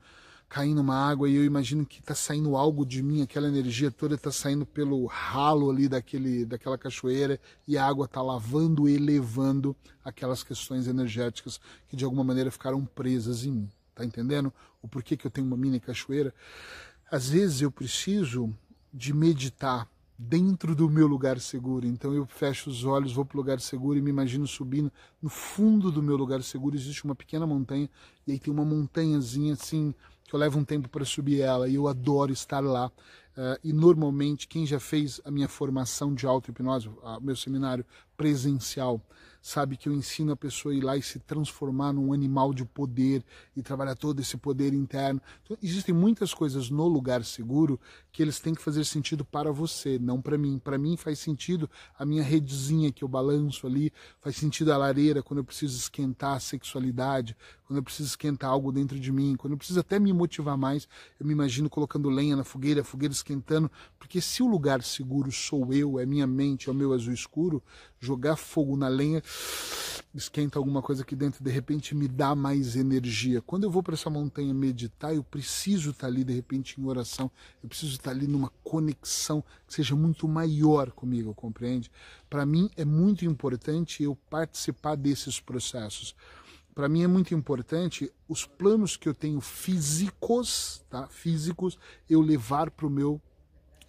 caindo 0.52 0.82
uma 0.82 0.98
água 0.98 1.30
e 1.30 1.36
eu 1.36 1.46
imagino 1.46 1.86
que 1.86 2.02
está 2.02 2.14
saindo 2.14 2.58
algo 2.58 2.86
de 2.86 3.02
mim, 3.02 3.22
aquela 3.22 3.48
energia 3.48 3.90
toda 3.90 4.16
está 4.16 4.34
saindo 4.34 4.66
pelo 4.66 5.06
ralo 5.06 5.72
ali 5.72 5.88
daquele, 5.88 6.44
daquela 6.44 6.78
cachoeira 6.78 7.40
e 7.66 7.78
a 7.78 7.88
água 7.88 8.04
está 8.04 8.22
lavando 8.22 8.90
e 8.90 8.96
elevando 8.96 9.74
aquelas 10.04 10.44
questões 10.44 10.88
energéticas 10.88 11.58
que 11.88 11.96
de 11.96 12.04
alguma 12.04 12.22
maneira 12.22 12.52
ficaram 12.52 12.86
presas 12.86 13.46
em 13.46 13.52
mim. 13.54 13.70
Tá 13.96 14.04
entendendo 14.04 14.52
o 14.82 14.90
porquê 14.90 15.16
que 15.16 15.26
eu 15.26 15.32
tenho 15.32 15.48
uma 15.48 15.56
mini 15.56 15.80
cachoeira? 15.80 16.36
Às 17.10 17.30
vezes 17.30 17.62
eu 17.62 17.72
preciso 17.72 18.54
de 18.94 19.14
meditar 19.14 19.88
dentro 20.18 20.76
do 20.76 20.90
meu 20.90 21.08
lugar 21.08 21.40
seguro. 21.40 21.88
Então 21.88 22.14
eu 22.14 22.26
fecho 22.26 22.70
os 22.70 22.84
olhos, 22.84 23.14
vou 23.14 23.24
para 23.24 23.38
o 23.38 23.40
lugar 23.40 23.62
seguro 23.62 23.98
e 23.98 24.02
me 24.02 24.10
imagino 24.10 24.46
subindo. 24.46 24.92
No 25.22 25.30
fundo 25.30 25.90
do 25.92 26.04
meu 26.04 26.18
lugar 26.18 26.44
seguro 26.44 26.76
existe 26.76 27.06
uma 27.06 27.16
pequena 27.16 27.48
montanha 27.48 27.90
e 28.28 28.34
aí 28.34 28.40
tem 28.40 28.54
uma 28.54 28.66
montanhazinha 28.66 29.54
assim 29.54 29.96
que 30.32 30.36
eu 30.36 30.40
levo 30.40 30.58
um 30.58 30.64
tempo 30.64 30.88
para 30.88 31.04
subir 31.04 31.42
ela 31.42 31.68
e 31.68 31.76
eu 31.76 31.90
adoro 31.90 32.32
estar 32.32 32.62
lá. 32.62 32.88
Uh, 32.88 33.60
e 33.62 33.74
normalmente 33.74 34.48
quem 34.48 34.66
já 34.66 34.80
fez 34.80 35.20
a 35.26 35.30
minha 35.30 35.50
formação 35.50 36.14
de 36.16 36.26
auto-hipnose, 36.26 36.90
meu 37.22 37.36
seminário 37.36 37.86
presencial, 38.16 39.02
sabe 39.42 39.76
que 39.76 39.90
eu 39.90 39.94
ensino 39.94 40.32
a 40.32 40.38
pessoa 40.38 40.74
a 40.74 40.78
ir 40.78 40.82
lá 40.82 40.96
e 40.96 41.02
se 41.02 41.20
transformar 41.20 41.92
num 41.92 42.14
animal 42.14 42.54
de 42.54 42.64
poder 42.64 43.24
e 43.56 43.64
trabalhar 43.64 43.96
todo 43.96 44.20
esse 44.20 44.38
poder 44.38 44.74
interno. 44.74 45.22
Então, 45.44 45.58
existem 45.62 45.94
muitas 45.94 46.34
coisas 46.34 46.70
no 46.70 46.88
lugar 46.88 47.26
seguro 47.26 47.80
que 48.12 48.22
eles 48.22 48.40
têm 48.40 48.54
que 48.54 48.62
fazer 48.62 48.86
sentido 48.86 49.26
para 49.26 49.52
você, 49.52 49.98
não 49.98 50.22
para 50.22 50.38
mim. 50.38 50.60
Para 50.60 50.78
mim 50.78 50.96
faz 50.96 51.18
sentido 51.20 51.70
a 51.98 52.06
minha 52.06 52.22
redezinha 52.22 52.92
que 52.92 53.04
eu 53.04 53.08
balanço 53.08 53.66
ali, 53.66 53.92
faz 54.22 54.36
sentido 54.36 54.72
a 54.72 54.78
lareira 54.78 55.24
quando 55.24 55.40
eu 55.40 55.44
preciso 55.44 55.78
esquentar 55.78 56.36
a 56.36 56.40
sexualidade, 56.40 57.36
quando 57.72 57.78
eu 57.78 57.84
preciso 57.84 58.10
esquentar 58.10 58.50
algo 58.50 58.72
dentro 58.72 59.00
de 59.00 59.12
mim, 59.12 59.36
quando 59.38 59.54
eu 59.54 59.58
preciso 59.58 59.80
até 59.80 59.98
me 59.98 60.12
motivar 60.12 60.58
mais, 60.58 60.88
eu 61.18 61.26
me 61.26 61.32
imagino 61.32 61.70
colocando 61.70 62.10
lenha 62.10 62.36
na 62.36 62.44
fogueira, 62.44 62.82
a 62.82 62.84
fogueira 62.84 63.14
esquentando, 63.14 63.72
porque 63.98 64.20
se 64.20 64.44
o 64.44 64.48
lugar 64.48 64.84
seguro 64.84 65.32
sou 65.32 65.74
eu, 65.74 65.98
é 65.98 66.06
minha 66.06 66.28
mente, 66.28 66.68
é 66.68 66.72
o 66.72 66.76
meu 66.76 66.92
azul 66.92 67.14
escuro, 67.14 67.64
jogar 68.02 68.36
fogo 68.36 68.76
na 68.76 68.88
lenha 68.88 69.22
esquenta 70.14 70.60
alguma 70.60 70.82
coisa 70.82 71.04
aqui 71.04 71.16
dentro, 71.16 71.44
de 71.44 71.50
repente 71.50 71.96
me 71.96 72.08
dá 72.08 72.36
mais 72.36 72.76
energia. 72.76 73.42
Quando 73.42 73.64
eu 73.64 73.72
vou 73.72 73.82
para 73.82 73.94
essa 73.94 74.10
montanha 74.10 74.54
meditar, 74.54 75.16
eu 75.16 75.24
preciso 75.24 75.92
estar 75.92 76.02
tá 76.02 76.08
ali 76.08 76.24
de 76.24 76.34
repente 76.34 76.80
em 76.80 76.86
oração, 76.86 77.32
eu 77.64 77.70
preciso 77.70 77.94
estar 77.94 78.12
tá 78.12 78.12
ali 78.12 78.28
numa 78.28 78.52
conexão 78.64 79.44
que 79.66 79.74
seja 79.74 79.96
muito 79.96 80.28
maior 80.28 80.92
comigo, 80.92 81.34
compreende? 81.34 81.90
Para 82.30 82.46
mim 82.46 82.70
é 82.76 82.84
muito 82.84 83.26
importante 83.26 84.04
eu 84.04 84.16
participar 84.30 84.96
desses 84.96 85.40
processos. 85.40 86.16
Para 86.74 86.88
mim 86.88 87.04
é 87.04 87.08
muito 87.08 87.34
importante 87.34 88.12
os 88.28 88.46
planos 88.46 88.96
que 88.96 89.08
eu 89.08 89.14
tenho 89.14 89.42
físicos, 89.42 90.84
tá? 90.90 91.08
Físicos, 91.08 91.78
eu 92.10 92.22
levar 92.22 92.72
para 92.72 92.88
o 92.88 92.90
meu 92.90 93.22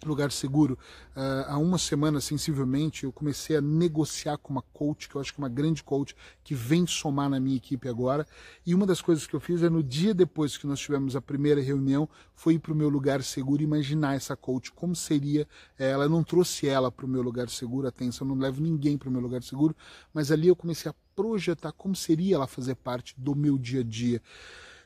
lugar 0.07 0.31
seguro. 0.31 0.77
Uh, 1.15 1.45
há 1.47 1.57
uma 1.57 1.77
semana, 1.77 2.19
sensivelmente, 2.19 3.03
eu 3.03 3.11
comecei 3.11 3.57
a 3.57 3.61
negociar 3.61 4.37
com 4.37 4.53
uma 4.53 4.61
coach, 4.73 5.09
que 5.09 5.15
eu 5.15 5.21
acho 5.21 5.33
que 5.33 5.39
é 5.39 5.43
uma 5.43 5.49
grande 5.49 5.83
coach, 5.83 6.15
que 6.43 6.53
vem 6.55 6.85
somar 6.87 7.29
na 7.29 7.39
minha 7.39 7.57
equipe 7.57 7.87
agora. 7.87 8.25
E 8.65 8.73
uma 8.73 8.85
das 8.85 9.01
coisas 9.01 9.25
que 9.25 9.33
eu 9.33 9.39
fiz 9.39 9.61
é 9.63 9.69
no 9.69 9.83
dia 9.83 10.13
depois 10.13 10.57
que 10.57 10.67
nós 10.67 10.79
tivemos 10.79 11.15
a 11.15 11.21
primeira 11.21 11.61
reunião, 11.61 12.07
foi 12.35 12.55
ir 12.55 12.59
para 12.59 12.73
o 12.73 12.75
meu 12.75 12.89
lugar 12.89 13.23
seguro 13.23 13.61
imaginar 13.61 14.15
essa 14.15 14.35
coach, 14.35 14.71
como 14.71 14.95
seria 14.95 15.47
ela. 15.77 16.05
Eu 16.05 16.09
não 16.09 16.23
trouxe 16.23 16.67
ela 16.67 16.91
para 16.91 17.05
o 17.05 17.09
meu 17.09 17.21
lugar 17.21 17.49
seguro, 17.49 17.87
atenção, 17.87 18.27
não 18.27 18.35
levo 18.35 18.61
ninguém 18.61 18.97
para 18.97 19.09
o 19.09 19.11
meu 19.11 19.21
lugar 19.21 19.43
seguro, 19.43 19.75
mas 20.13 20.31
ali 20.31 20.47
eu 20.47 20.55
comecei 20.55 20.89
a 20.89 20.95
projetar 21.15 21.71
como 21.71 21.95
seria 21.95 22.35
ela 22.35 22.47
fazer 22.47 22.75
parte 22.75 23.13
do 23.17 23.35
meu 23.35 23.57
dia 23.57 23.81
a 23.81 23.83
dia 23.83 24.21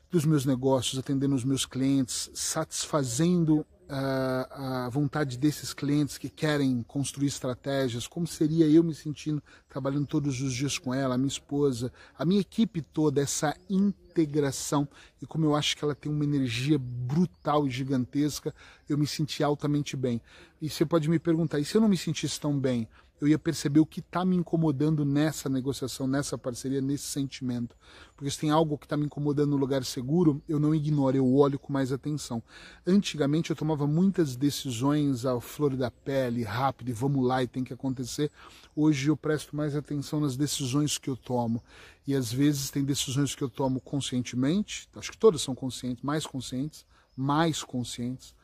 dos 0.10 0.26
meus 0.26 0.46
negócios, 0.46 0.98
atendendo 0.98 1.36
os 1.36 1.44
meus 1.44 1.66
clientes, 1.66 2.30
satisfazendo 2.34 3.66
a, 3.90 4.90
vontade 4.90 5.38
desses 5.38 5.74
clientes 5.74 6.18
que 6.18 6.30
querem 6.30 6.84
construir 6.84 7.28
estratégias, 7.28 8.08
como 8.08 8.28
seria 8.28 8.68
eu 8.68 8.84
me 8.84 8.94
sentindo 8.94 9.42
trabalhando 9.70 10.08
todos 10.08 10.42
os 10.42 10.54
dias 10.54 10.78
com 10.78 10.94
ela, 10.94 11.16
a 11.16 11.18
minha 11.18 11.28
esposa, 11.28 11.92
a 12.18 12.26
minha 12.26 12.42
equipe 12.42 12.82
toda, 12.82 13.22
essa 13.22 13.56
integração 13.70 14.88
e 15.22 15.26
como 15.26 15.46
eu 15.46 15.56
acho 15.56 15.76
que 15.78 15.84
ela 15.84 15.96
tem 15.96 16.12
uma 16.12 16.24
energia 16.24 16.78
brutal 16.80 17.68
e 17.68 17.70
gigantesca, 17.70 18.54
eu 18.90 18.98
me 18.98 19.08
senti 19.08 19.44
altamente 19.44 19.96
bem. 19.96 20.22
E 20.62 20.70
você 20.70 20.86
pode 20.86 21.10
me 21.10 21.20
perguntar, 21.20 21.60
e 21.60 21.66
se 21.66 21.76
eu 21.76 21.82
não 21.82 21.88
me 21.88 21.98
sentisse 21.98 22.40
tão 22.40 22.58
bem? 22.60 22.88
Eu 23.20 23.28
ia 23.28 23.40
perceber 23.40 23.80
o 23.80 23.86
que 23.86 24.00
está 24.00 24.24
me 24.24 24.36
incomodando 24.36 25.04
nessa 25.04 25.50
negociação, 25.50 26.08
nessa 26.08 26.38
parceria, 26.38 26.80
nesse 26.82 27.06
sentimento. 27.06 27.76
Porque 28.16 28.30
se 28.30 28.40
tem 28.40 28.52
algo 28.52 28.78
que 28.78 28.86
está 28.86 28.96
me 28.96 29.06
incomodando 29.06 29.52
no 29.52 29.58
lugar 29.58 29.84
seguro, 29.84 30.42
eu 30.48 30.60
não 30.60 30.74
ignoro, 30.74 31.18
eu 31.18 31.36
olho 31.36 31.58
com 31.58 31.74
mais 31.74 31.92
atenção. 31.92 32.44
Antigamente 32.86 33.50
eu 33.50 33.56
tomava 33.56 33.88
muitas 33.88 34.36
decisões 34.36 35.26
à 35.26 35.40
flor 35.42 35.76
da 35.76 35.90
pele, 35.90 36.44
rápido, 36.44 36.90
e 36.90 36.94
vamos 36.94 37.26
lá, 37.26 37.42
e 37.42 37.48
tem 37.48 37.64
que 37.64 37.74
acontecer. 37.74 38.32
Hoje 38.76 39.10
eu 39.10 39.18
presto 39.18 39.56
mais 39.56 39.76
atenção 39.76 40.20
nas 40.20 40.38
decisões 40.38 40.98
que 40.98 41.10
eu 41.10 41.18
tomo. 41.18 41.64
E 42.06 42.14
às 42.14 42.32
vezes 42.32 42.70
tem 42.70 42.86
decisões 42.86 43.36
que 43.36 43.44
eu 43.44 43.50
tomo 43.50 43.82
conscientemente, 43.82 44.88
acho 44.96 45.12
que 45.12 45.18
todas 45.18 45.42
são 45.42 45.56
conscientes, 45.56 46.04
mais 46.04 46.26
conscientes, 46.26 46.86
mais 47.16 47.64
conscientes 47.64 48.37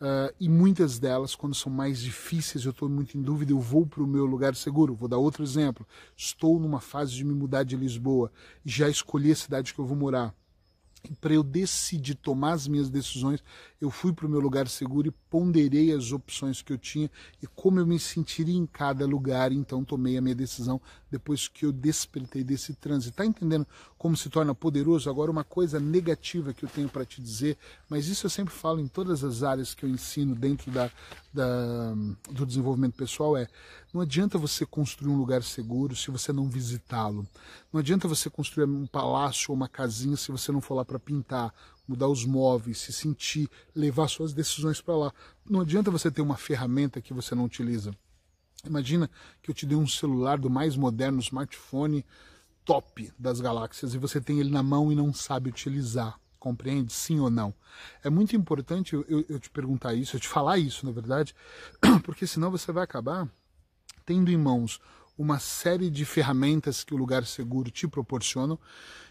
Uh, 0.00 0.32
e 0.40 0.48
muitas 0.48 0.98
delas, 0.98 1.34
quando 1.34 1.54
são 1.54 1.70
mais 1.70 2.00
difíceis, 2.00 2.64
eu 2.64 2.70
estou 2.70 2.88
muito 2.88 3.18
em 3.18 3.22
dúvida, 3.22 3.52
eu 3.52 3.60
vou 3.60 3.86
para 3.86 4.02
o 4.02 4.06
meu 4.06 4.24
lugar 4.24 4.54
seguro. 4.54 4.94
Vou 4.94 5.08
dar 5.08 5.18
outro 5.18 5.42
exemplo. 5.42 5.86
Estou 6.16 6.58
numa 6.58 6.80
fase 6.80 7.12
de 7.12 7.24
me 7.24 7.34
mudar 7.34 7.64
de 7.64 7.76
Lisboa 7.76 8.32
já 8.64 8.88
escolhi 8.88 9.30
a 9.30 9.36
cidade 9.36 9.74
que 9.74 9.78
eu 9.78 9.86
vou 9.86 9.96
morar 9.96 10.34
para 11.20 11.34
eu 11.34 11.42
decidir 11.42 12.14
tomar 12.14 12.52
as 12.52 12.68
minhas 12.68 12.90
decisões, 12.90 13.42
eu 13.80 13.90
fui 13.90 14.12
para 14.12 14.26
o 14.26 14.28
meu 14.28 14.40
lugar 14.40 14.68
seguro 14.68 15.08
e 15.08 15.10
ponderei 15.30 15.92
as 15.92 16.12
opções 16.12 16.60
que 16.60 16.72
eu 16.72 16.76
tinha 16.76 17.10
e 17.42 17.46
como 17.46 17.80
eu 17.80 17.86
me 17.86 17.98
sentiria 17.98 18.56
em 18.56 18.66
cada 18.66 19.06
lugar, 19.06 19.52
então 19.52 19.82
tomei 19.82 20.18
a 20.18 20.20
minha 20.20 20.34
decisão 20.34 20.78
depois 21.10 21.48
que 21.48 21.64
eu 21.64 21.72
despertei 21.72 22.44
desse 22.44 22.74
trânsito. 22.74 23.12
Está 23.12 23.24
entendendo 23.24 23.66
como 23.96 24.16
se 24.16 24.28
torna 24.28 24.54
poderoso? 24.54 25.08
Agora, 25.08 25.30
uma 25.30 25.44
coisa 25.44 25.80
negativa 25.80 26.52
que 26.52 26.64
eu 26.64 26.68
tenho 26.68 26.90
para 26.90 27.06
te 27.06 27.22
dizer, 27.22 27.56
mas 27.88 28.06
isso 28.06 28.26
eu 28.26 28.30
sempre 28.30 28.52
falo 28.52 28.80
em 28.80 28.86
todas 28.86 29.24
as 29.24 29.42
áreas 29.42 29.72
que 29.72 29.84
eu 29.84 29.88
ensino 29.88 30.34
dentro 30.34 30.70
da, 30.70 30.90
da, 31.32 31.94
do 32.30 32.44
desenvolvimento 32.44 32.96
pessoal 32.96 33.36
é 33.36 33.48
não 33.92 34.02
adianta 34.02 34.38
você 34.38 34.64
construir 34.64 35.10
um 35.10 35.16
lugar 35.16 35.42
seguro 35.42 35.96
se 35.96 36.10
você 36.10 36.32
não 36.32 36.48
visitá-lo. 36.48 37.26
Não 37.72 37.80
adianta 37.80 38.06
você 38.06 38.30
construir 38.30 38.66
um 38.66 38.86
palácio 38.86 39.50
ou 39.50 39.56
uma 39.56 39.68
casinha 39.68 40.16
se 40.16 40.30
você 40.30 40.52
não 40.52 40.60
for 40.60 40.74
lá 40.74 40.84
para 40.84 40.98
pintar, 40.98 41.52
mudar 41.90 42.06
os 42.06 42.24
móveis, 42.24 42.78
se 42.78 42.92
sentir, 42.92 43.50
levar 43.74 44.06
suas 44.06 44.32
decisões 44.32 44.80
para 44.80 44.96
lá. 44.96 45.12
Não 45.44 45.60
adianta 45.60 45.90
você 45.90 46.08
ter 46.08 46.22
uma 46.22 46.36
ferramenta 46.36 47.00
que 47.00 47.12
você 47.12 47.34
não 47.34 47.44
utiliza. 47.44 47.92
Imagina 48.64 49.10
que 49.42 49.50
eu 49.50 49.54
te 49.54 49.66
dei 49.66 49.76
um 49.76 49.88
celular 49.88 50.38
do 50.38 50.48
mais 50.48 50.76
moderno 50.76 51.18
smartphone 51.18 52.06
top 52.64 53.12
das 53.18 53.40
galáxias 53.40 53.92
e 53.92 53.98
você 53.98 54.20
tem 54.20 54.38
ele 54.38 54.50
na 54.50 54.62
mão 54.62 54.92
e 54.92 54.94
não 54.94 55.12
sabe 55.12 55.50
utilizar. 55.50 56.16
Compreende? 56.38 56.92
Sim 56.92 57.18
ou 57.18 57.28
não? 57.28 57.52
É 58.04 58.08
muito 58.08 58.36
importante 58.36 58.94
eu, 58.94 59.04
eu, 59.08 59.24
eu, 59.28 59.40
te 59.40 59.50
perguntar 59.50 59.92
isso, 59.94 60.14
eu 60.14 60.20
te 60.20 60.28
falar 60.28 60.58
isso, 60.58 60.86
na 60.86 60.92
verdade, 60.92 61.34
porque 62.04 62.26
senão 62.26 62.50
você 62.50 62.70
vai 62.70 62.84
acabar 62.84 63.28
tendo 64.06 64.30
em 64.30 64.36
mãos 64.36 64.80
uma 65.18 65.38
série 65.38 65.90
de 65.90 66.04
ferramentas 66.04 66.84
que 66.84 66.94
o 66.94 66.96
lugar 66.96 67.26
seguro 67.26 67.70
te 67.70 67.86
proporciona 67.86 68.58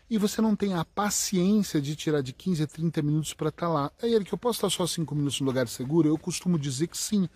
e 0.10 0.18
você 0.18 0.42
não 0.42 0.56
tem 0.56 0.74
a 0.74 0.84
paciência 0.84 1.80
de 1.82 1.96
tirar 1.96 2.22
de 2.22 2.34
15 2.34 2.64
a 2.64 2.68
30 2.68 3.02
minutos 3.02 3.34
para 3.34 3.50
estar 3.50 3.68
tá 3.68 3.72
lá. 3.72 3.92
É 4.02 4.10
ele 4.10 4.26
que 4.26 4.34
eu 4.34 4.38
posso 4.38 4.58
estar 4.58 4.70
só 4.70 4.88
5 4.88 5.14
minutos 5.14 5.40
no 5.40 5.48
lugar 5.48 5.68
seguro? 5.68 6.08
Eu 6.08 6.18
costumo 6.18 6.58
dizer 6.58 6.88
que 6.88 6.98
sim 6.98 7.30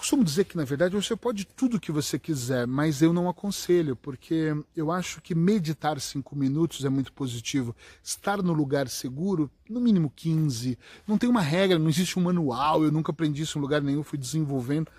costumo 0.00 0.24
dizer 0.24 0.44
que, 0.44 0.56
na 0.56 0.64
verdade, 0.64 0.96
você 0.96 1.14
pode 1.14 1.44
tudo 1.44 1.76
o 1.76 1.80
que 1.80 1.92
você 1.92 2.18
quiser, 2.18 2.66
mas 2.66 3.02
eu 3.02 3.12
não 3.12 3.28
aconselho, 3.28 3.94
porque 3.94 4.56
eu 4.74 4.90
acho 4.90 5.20
que 5.20 5.34
meditar 5.34 6.00
cinco 6.00 6.34
minutos 6.34 6.86
é 6.86 6.88
muito 6.88 7.12
positivo. 7.12 7.76
Estar 8.02 8.42
no 8.42 8.54
lugar 8.54 8.88
seguro, 8.88 9.50
no 9.68 9.78
mínimo 9.78 10.10
15. 10.16 10.78
Não 11.06 11.18
tem 11.18 11.28
uma 11.28 11.42
regra, 11.42 11.78
não 11.78 11.90
existe 11.90 12.18
um 12.18 12.22
manual, 12.22 12.82
eu 12.82 12.90
nunca 12.90 13.12
aprendi 13.12 13.42
isso 13.42 13.58
em 13.58 13.60
lugar 13.60 13.82
nenhum, 13.82 14.02
fui 14.02 14.18
desenvolvendo 14.18 14.90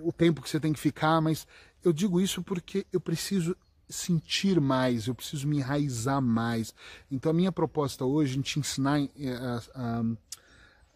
o 0.00 0.12
tempo 0.12 0.42
que 0.42 0.50
você 0.50 0.58
tem 0.58 0.72
que 0.72 0.80
ficar, 0.80 1.20
mas 1.20 1.46
eu 1.84 1.92
digo 1.92 2.20
isso 2.20 2.42
porque 2.42 2.84
eu 2.92 3.00
preciso 3.00 3.56
sentir 3.90 4.60
mais, 4.60 5.06
eu 5.06 5.14
preciso 5.14 5.46
me 5.46 5.58
enraizar 5.58 6.22
mais. 6.22 6.74
Então 7.10 7.30
a 7.30 7.34
minha 7.34 7.52
proposta 7.52 8.04
hoje 8.04 8.38
em 8.38 8.42
te 8.42 8.58
ensinar 8.58 9.00
eh, 9.00 9.10
a, 9.74 10.04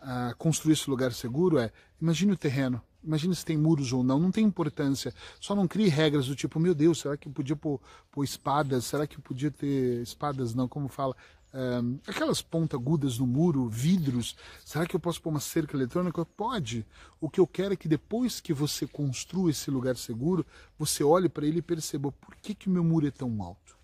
a, 0.01 0.29
a 0.31 0.35
construir 0.35 0.75
esse 0.75 0.89
lugar 0.89 1.13
seguro 1.13 1.59
é, 1.59 1.71
imagine 2.01 2.33
o 2.33 2.37
terreno, 2.37 2.81
Imagina 3.05 3.35
se 3.35 3.45
tem 3.45 3.57
muros 3.57 3.93
ou 3.93 4.03
não, 4.03 4.19
não 4.19 4.31
tem 4.31 4.45
importância. 4.47 5.13
Só 5.39 5.55
não 5.55 5.69
crie 5.69 5.89
regras 5.89 6.27
do 6.27 6.35
tipo, 6.35 6.59
meu 6.59 6.75
Deus, 6.75 7.01
será 7.01 7.17
que 7.17 7.29
eu 7.29 7.33
podia 7.33 7.55
pôr, 7.55 7.79
pôr 8.11 8.25
espadas? 8.25 8.87
Será 8.87 9.07
que 9.07 9.17
eu 9.17 9.21
podia 9.21 9.51
ter 9.51 10.03
espadas, 10.03 10.55
não, 10.55 10.67
como 10.67 10.89
fala? 10.89 11.15
Um, 11.57 12.01
aquelas 12.05 12.43
ponta-agudas 12.43 13.19
no 13.19 13.27
muro, 13.29 13.69
vidros. 13.69 14.35
Será 14.65 14.85
que 14.87 14.97
eu 14.97 14.99
posso 14.99 15.23
pôr 15.23 15.31
uma 15.31 15.39
cerca 15.39 15.77
eletrônica? 15.77 16.25
Pode. 16.25 16.85
O 17.21 17.31
que 17.31 17.39
eu 17.39 17.47
quero 17.47 17.75
é 17.75 17.77
que 17.77 17.87
depois 17.87 18.41
que 18.41 18.53
você 18.53 18.89
construa 18.89 19.53
esse 19.53 19.71
lugar 19.71 19.97
seguro, 19.97 20.45
você 20.77 21.05
olhe 21.05 21.29
para 21.29 21.47
ele 21.47 21.61
e 21.61 21.63
perceba 21.63 22.11
por 22.11 22.35
que, 22.35 22.57
que 22.57 22.67
o 22.67 22.73
meu 22.73 22.83
muro 22.83 23.07
é 23.07 23.11
tão 23.13 23.41
alto. 23.41 23.79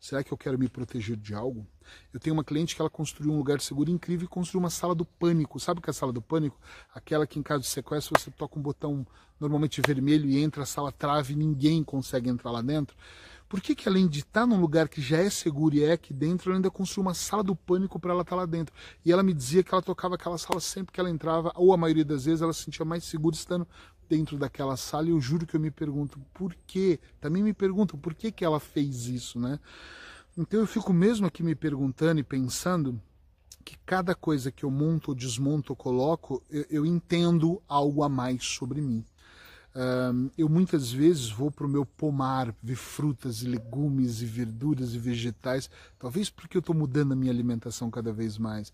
Será 0.00 0.22
que 0.22 0.32
eu 0.32 0.38
quero 0.38 0.56
me 0.56 0.68
proteger 0.68 1.16
de 1.16 1.34
algo? 1.34 1.66
Eu 2.14 2.20
tenho 2.20 2.34
uma 2.34 2.44
cliente 2.44 2.76
que 2.76 2.80
ela 2.80 2.90
construiu 2.90 3.32
um 3.32 3.36
lugar 3.36 3.60
seguro 3.60 3.90
incrível 3.90 4.26
e 4.26 4.28
construiu 4.28 4.60
uma 4.60 4.70
sala 4.70 4.94
do 4.94 5.04
pânico. 5.04 5.58
Sabe 5.58 5.80
o 5.80 5.82
que 5.82 5.90
é 5.90 5.92
a 5.92 5.94
sala 5.94 6.12
do 6.12 6.22
pânico? 6.22 6.56
Aquela 6.94 7.26
que 7.26 7.36
em 7.36 7.42
caso 7.42 7.62
de 7.62 7.68
sequestro 7.68 8.16
você 8.16 8.30
toca 8.30 8.56
um 8.56 8.62
botão 8.62 9.04
normalmente 9.40 9.80
vermelho 9.80 10.30
e 10.30 10.38
entra 10.38 10.62
a 10.62 10.66
sala 10.66 10.92
trave 10.92 11.32
e 11.32 11.36
ninguém 11.36 11.82
consegue 11.82 12.28
entrar 12.28 12.52
lá 12.52 12.62
dentro. 12.62 12.96
Por 13.48 13.62
que, 13.62 13.74
que 13.74 13.88
além 13.88 14.06
de 14.06 14.20
estar 14.20 14.46
num 14.46 14.60
lugar 14.60 14.88
que 14.88 15.00
já 15.00 15.16
é 15.16 15.30
seguro 15.30 15.74
e 15.74 15.82
é 15.82 15.92
aqui 15.92 16.12
dentro, 16.12 16.50
ela 16.50 16.58
ainda 16.58 16.70
construiu 16.70 17.06
uma 17.06 17.14
sala 17.14 17.42
do 17.42 17.56
pânico 17.56 17.98
para 17.98 18.12
ela 18.12 18.20
estar 18.20 18.36
lá 18.36 18.44
dentro? 18.44 18.74
E 19.02 19.10
ela 19.10 19.22
me 19.22 19.32
dizia 19.32 19.62
que 19.62 19.72
ela 19.72 19.80
tocava 19.80 20.16
aquela 20.16 20.36
sala 20.36 20.60
sempre 20.60 20.92
que 20.92 21.00
ela 21.00 21.08
entrava, 21.08 21.50
ou 21.56 21.72
a 21.72 21.76
maioria 21.76 22.04
das 22.04 22.26
vezes 22.26 22.42
ela 22.42 22.52
se 22.52 22.64
sentia 22.64 22.84
mais 22.84 23.04
segura 23.04 23.34
estando 23.34 23.66
dentro 24.06 24.36
daquela 24.36 24.76
sala. 24.76 25.06
E 25.06 25.10
eu 25.10 25.20
juro 25.20 25.46
que 25.46 25.56
eu 25.56 25.60
me 25.60 25.70
pergunto 25.70 26.20
por 26.34 26.54
quê? 26.66 27.00
Também 27.20 27.42
me 27.42 27.54
pergunto 27.54 27.96
por 27.96 28.14
que, 28.14 28.30
que 28.30 28.44
ela 28.44 28.60
fez 28.60 29.06
isso, 29.06 29.40
né? 29.40 29.58
Então 30.36 30.60
eu 30.60 30.66
fico 30.66 30.92
mesmo 30.92 31.26
aqui 31.26 31.42
me 31.42 31.54
perguntando 31.54 32.20
e 32.20 32.24
pensando 32.24 33.00
que 33.64 33.76
cada 33.84 34.14
coisa 34.14 34.52
que 34.52 34.64
eu 34.64 34.70
monto, 34.70 35.14
desmonto, 35.14 35.74
coloco, 35.74 36.42
eu, 36.50 36.66
eu 36.70 36.86
entendo 36.86 37.62
algo 37.66 38.02
a 38.02 38.08
mais 38.08 38.44
sobre 38.44 38.80
mim. 38.80 39.04
Eu 40.36 40.48
muitas 40.48 40.90
vezes 40.90 41.30
vou 41.30 41.50
para 41.50 41.66
o 41.66 41.68
meu 41.68 41.86
pomar 41.86 42.54
ver 42.62 42.74
frutas 42.76 43.42
e 43.42 43.46
legumes 43.46 44.22
e 44.22 44.26
verduras 44.26 44.94
e 44.94 44.98
vegetais, 44.98 45.70
talvez 45.98 46.30
porque 46.30 46.56
eu 46.56 46.60
estou 46.60 46.74
mudando 46.74 47.12
a 47.12 47.16
minha 47.16 47.32
alimentação 47.32 47.90
cada 47.90 48.12
vez 48.12 48.38
mais. 48.38 48.72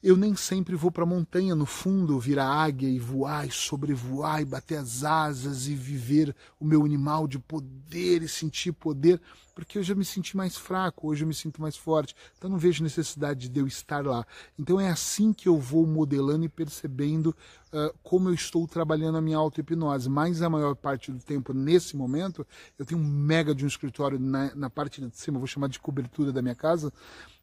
Eu 0.00 0.16
nem 0.16 0.36
sempre 0.36 0.76
vou 0.76 0.92
para 0.92 1.02
a 1.02 1.06
montanha 1.06 1.56
no 1.56 1.66
fundo 1.66 2.20
virar 2.20 2.46
águia 2.46 2.88
e 2.88 3.00
voar 3.00 3.48
e 3.48 3.50
sobrevoar 3.50 4.40
e 4.40 4.44
bater 4.44 4.78
as 4.78 5.02
asas 5.02 5.66
e 5.66 5.74
viver 5.74 6.36
o 6.60 6.64
meu 6.64 6.84
animal 6.84 7.26
de 7.26 7.36
poder 7.36 8.22
e 8.22 8.28
sentir 8.28 8.70
poder, 8.70 9.20
porque 9.56 9.76
eu 9.76 9.82
já 9.82 9.96
me 9.96 10.04
senti 10.04 10.36
mais 10.36 10.56
fraco, 10.56 11.08
hoje 11.08 11.24
eu 11.24 11.26
me 11.26 11.34
sinto 11.34 11.60
mais 11.60 11.76
forte, 11.76 12.14
então 12.36 12.48
não 12.48 12.58
vejo 12.58 12.80
necessidade 12.80 13.48
de 13.48 13.58
eu 13.58 13.66
estar 13.66 14.06
lá. 14.06 14.24
Então 14.56 14.80
é 14.80 14.88
assim 14.88 15.32
que 15.32 15.48
eu 15.48 15.58
vou 15.58 15.84
modelando 15.84 16.44
e 16.44 16.48
percebendo 16.48 17.34
uh, 17.72 17.92
como 18.00 18.28
eu 18.28 18.34
estou 18.34 18.68
trabalhando 18.68 19.18
a 19.18 19.20
minha 19.20 19.36
auto-hipnose. 19.36 20.08
Mas 20.08 20.42
a 20.42 20.48
maior 20.48 20.76
parte 20.76 21.10
do 21.10 21.18
tempo, 21.18 21.52
nesse 21.52 21.96
momento, 21.96 22.46
eu 22.78 22.86
tenho 22.86 23.00
um 23.00 23.04
mega 23.04 23.52
de 23.52 23.64
um 23.64 23.68
escritório 23.68 24.16
na, 24.20 24.54
na 24.54 24.70
parte 24.70 25.00
de 25.00 25.16
cima, 25.16 25.40
vou 25.40 25.48
chamar 25.48 25.68
de 25.68 25.80
cobertura 25.80 26.32
da 26.32 26.40
minha 26.40 26.54
casa, 26.54 26.92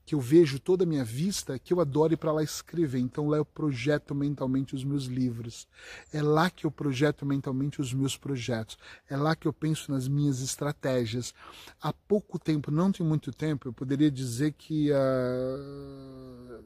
que 0.05 0.13
eu 0.13 0.19
vejo 0.19 0.59
toda 0.59 0.83
a 0.83 0.88
minha 0.88 1.03
vista, 1.03 1.57
que 1.57 1.74
eu 1.74 1.81
adoro 1.81 2.13
ir 2.13 2.17
para 2.17 2.31
lá 2.31 2.43
escrever. 2.43 3.00
Então 3.00 3.27
lá 3.27 3.38
eu 3.38 3.45
projeto 3.45 4.13
mentalmente 4.13 4.75
os 4.75 4.83
meus 4.83 5.05
livros. 5.05 5.67
É 6.13 6.21
lá 6.21 6.50
que 6.50 6.65
eu 6.65 6.71
projeto 6.71 7.25
mentalmente 7.25 7.81
os 7.81 7.93
meus 7.93 8.15
projetos. 8.15 8.77
É 9.09 9.17
lá 9.17 9.35
que 9.35 9.47
eu 9.47 9.53
penso 9.53 9.91
nas 9.91 10.07
minhas 10.07 10.41
estratégias. 10.41 11.33
Há 11.81 11.91
pouco 11.91 12.38
tempo, 12.38 12.69
não 12.69 12.91
tem 12.91 13.05
muito 13.05 13.31
tempo, 13.31 13.67
eu 13.67 13.74
poderia 13.74 14.12
dizer 14.12 14.53
que 14.53 14.91
uh, 14.91 16.63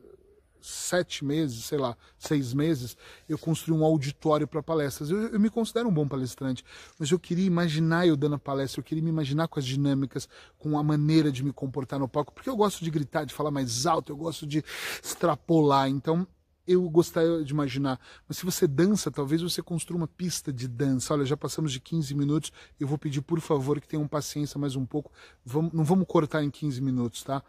sete 0.61 1.23
meses, 1.23 1.65
sei 1.65 1.77
lá, 1.77 1.95
seis 2.17 2.53
meses, 2.53 2.97
eu 3.27 3.37
construí 3.37 3.77
um 3.77 3.83
auditório 3.83 4.47
para 4.47 4.61
palestras. 4.61 5.09
Eu, 5.09 5.29
eu, 5.29 5.39
me 5.39 5.49
considero 5.49 5.89
um 5.89 5.93
bom 5.93 6.07
palestrante, 6.07 6.63
mas 6.97 7.11
eu 7.11 7.19
queria 7.19 7.45
imaginar 7.45 8.07
eu 8.07 8.15
dando 8.15 8.35
a 8.35 8.39
palestra, 8.39 8.79
eu 8.79 8.83
queria 8.83 9.03
me 9.03 9.09
imaginar 9.09 9.47
com 9.47 9.59
as 9.59 9.65
dinâmicas, 9.65 10.27
com 10.57 10.77
a 10.77 10.83
maneira 10.83 11.31
de 11.31 11.43
me 11.43 11.53
comportar 11.53 11.99
no 11.99 12.07
palco, 12.07 12.33
porque 12.33 12.49
eu 12.49 12.55
gosto 12.55 12.83
de 12.83 12.91
gritar, 12.91 13.25
de 13.25 13.33
falar 13.33 13.51
mais 13.51 13.85
alto, 13.85 14.11
eu 14.11 14.17
gosto 14.17 14.45
de 14.45 14.63
extrapolar. 15.03 15.89
Então, 15.89 16.27
eu 16.69 16.87
gostaria 16.87 17.43
de 17.43 17.51
imaginar. 17.51 17.99
Mas 18.27 18.37
se 18.37 18.45
você 18.45 18.67
dança, 18.67 19.09
talvez 19.09 19.41
você 19.41 19.59
construa 19.59 19.97
uma 19.97 20.07
pista 20.07 20.53
de 20.53 20.67
dança. 20.67 21.15
Olha, 21.15 21.25
já 21.25 21.35
passamos 21.35 21.71
de 21.71 21.79
15 21.79 22.13
minutos. 22.13 22.51
Eu 22.79 22.87
vou 22.87 22.95
pedir, 22.95 23.21
por 23.21 23.39
favor, 23.39 23.81
que 23.81 23.87
tenham 23.87 24.07
paciência 24.07 24.59
mais 24.59 24.75
um 24.75 24.85
pouco. 24.85 25.11
Vamos, 25.43 25.73
não 25.73 25.83
vamos 25.83 26.05
cortar 26.07 26.43
em 26.43 26.51
15 26.51 26.79
minutos, 26.79 27.23
tá? 27.23 27.43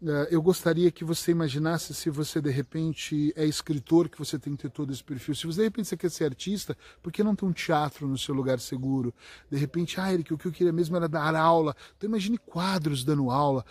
Eh, 0.00 0.28
eu 0.30 0.40
gostaria 0.40 0.90
que 0.92 1.04
você 1.04 1.32
imaginasse 1.32 1.92
se 1.92 2.08
você 2.08 2.40
de 2.40 2.50
repente 2.50 3.32
é 3.34 3.44
escritor, 3.44 4.08
que 4.08 4.18
você 4.18 4.38
tem 4.38 4.54
que 4.54 4.62
ter 4.62 4.70
todo 4.70 4.92
esse 4.92 5.02
perfil. 5.02 5.34
Se 5.34 5.46
você 5.46 5.58
de 5.58 5.64
repente 5.64 5.88
você 5.88 5.96
quer 5.96 6.10
ser 6.10 6.24
artista, 6.24 6.76
por 7.02 7.12
que 7.12 7.22
não 7.22 7.34
ter 7.34 7.44
um 7.44 7.52
teatro 7.52 8.06
no 8.06 8.16
seu 8.16 8.34
lugar 8.34 8.60
seguro? 8.60 9.12
De 9.50 9.58
repente, 9.58 10.00
ah, 10.00 10.12
Eric, 10.12 10.32
o 10.32 10.38
que 10.38 10.46
eu 10.46 10.52
queria 10.52 10.72
mesmo 10.72 10.96
era 10.96 11.08
dar 11.08 11.34
aula. 11.34 11.74
Então 11.96 12.08
imagine 12.08 12.38
quadros 12.38 13.02
dando 13.02 13.30
aula. 13.30 13.64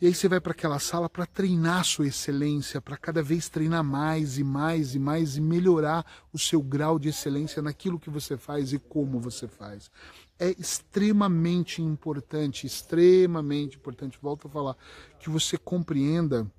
E 0.00 0.06
aí 0.06 0.14
você 0.14 0.28
vai 0.28 0.40
para 0.40 0.52
aquela 0.52 0.80
sala 0.80 1.08
para 1.08 1.26
treinar 1.26 1.84
sua 1.84 2.08
excelência, 2.08 2.80
para 2.80 2.96
cada 2.96 3.22
vez 3.22 3.48
treinar 3.48 3.84
mais 3.84 4.38
e 4.38 4.44
mais 4.44 4.94
e 4.96 4.98
mais 4.98 5.36
e 5.36 5.40
melhorar 5.40 6.04
o 6.32 6.38
seu 6.38 6.60
grau 6.60 6.98
de 6.98 7.08
excelência 7.10 7.62
naquilo 7.62 8.00
que 8.00 8.10
você 8.10 8.36
faz 8.36 8.72
e 8.72 8.78
como 8.78 9.20
você 9.20 9.46
faz 9.46 9.90
é 10.38 10.50
extremamente 10.58 11.82
importante, 11.82 12.66
extremamente 12.66 13.76
importante, 13.76 14.18
volto 14.20 14.46
a 14.46 14.50
falar, 14.50 14.76
que 15.18 15.28
você 15.28 15.58
compreenda 15.58 16.50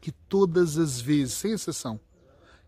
que 0.00 0.10
todas 0.10 0.78
as 0.78 1.00
vezes, 1.00 1.34
sem 1.34 1.52
exceção, 1.52 2.00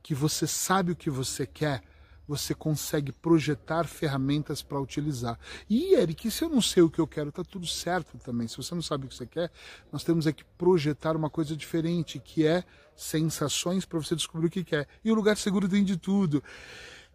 que 0.03 0.15
você 0.15 0.47
sabe 0.47 0.93
o 0.93 0.97
que 0.97 1.09
você 1.09 1.47
quer, 1.47 1.83
você 2.27 2.55
consegue 2.55 3.13
projetar 3.13 3.85
ferramentas 3.85 4.63
para 4.63 4.81
utilizar. 4.81 5.39
E, 5.69 5.95
Eric, 5.95 6.31
se 6.31 6.45
eu 6.45 6.49
não 6.49 6.61
sei 6.61 6.83
o 6.83 6.91
que 6.91 6.99
eu 6.99 7.07
quero, 7.07 7.31
tá 7.31 7.45
tudo 7.45 7.67
certo 7.67 8.19
também. 8.19 8.49
Se 8.49 8.57
você 8.57 8.75
não 8.75 8.83
sabe 8.83 9.05
o 9.05 9.09
que 9.09 9.15
você 9.15 9.27
quer, 9.27 9.51
nós 9.93 10.05
temos 10.05 10.27
que 10.27 10.45
projetar 10.57 11.17
uma 11.17 11.29
coisa 11.29 11.55
diferente, 11.57 12.19
que 12.19 12.47
é 12.47 12.65
sensações 12.97 13.85
para 13.85 13.99
você 13.99 14.15
descobrir 14.17 14.47
o 14.47 14.51
que 14.51 14.65
quer. 14.65 14.89
E 15.05 15.11
o 15.11 15.15
lugar 15.15 15.37
seguro 15.37 15.69
tem 15.69 15.85
de 15.85 15.97
tudo 15.97 16.43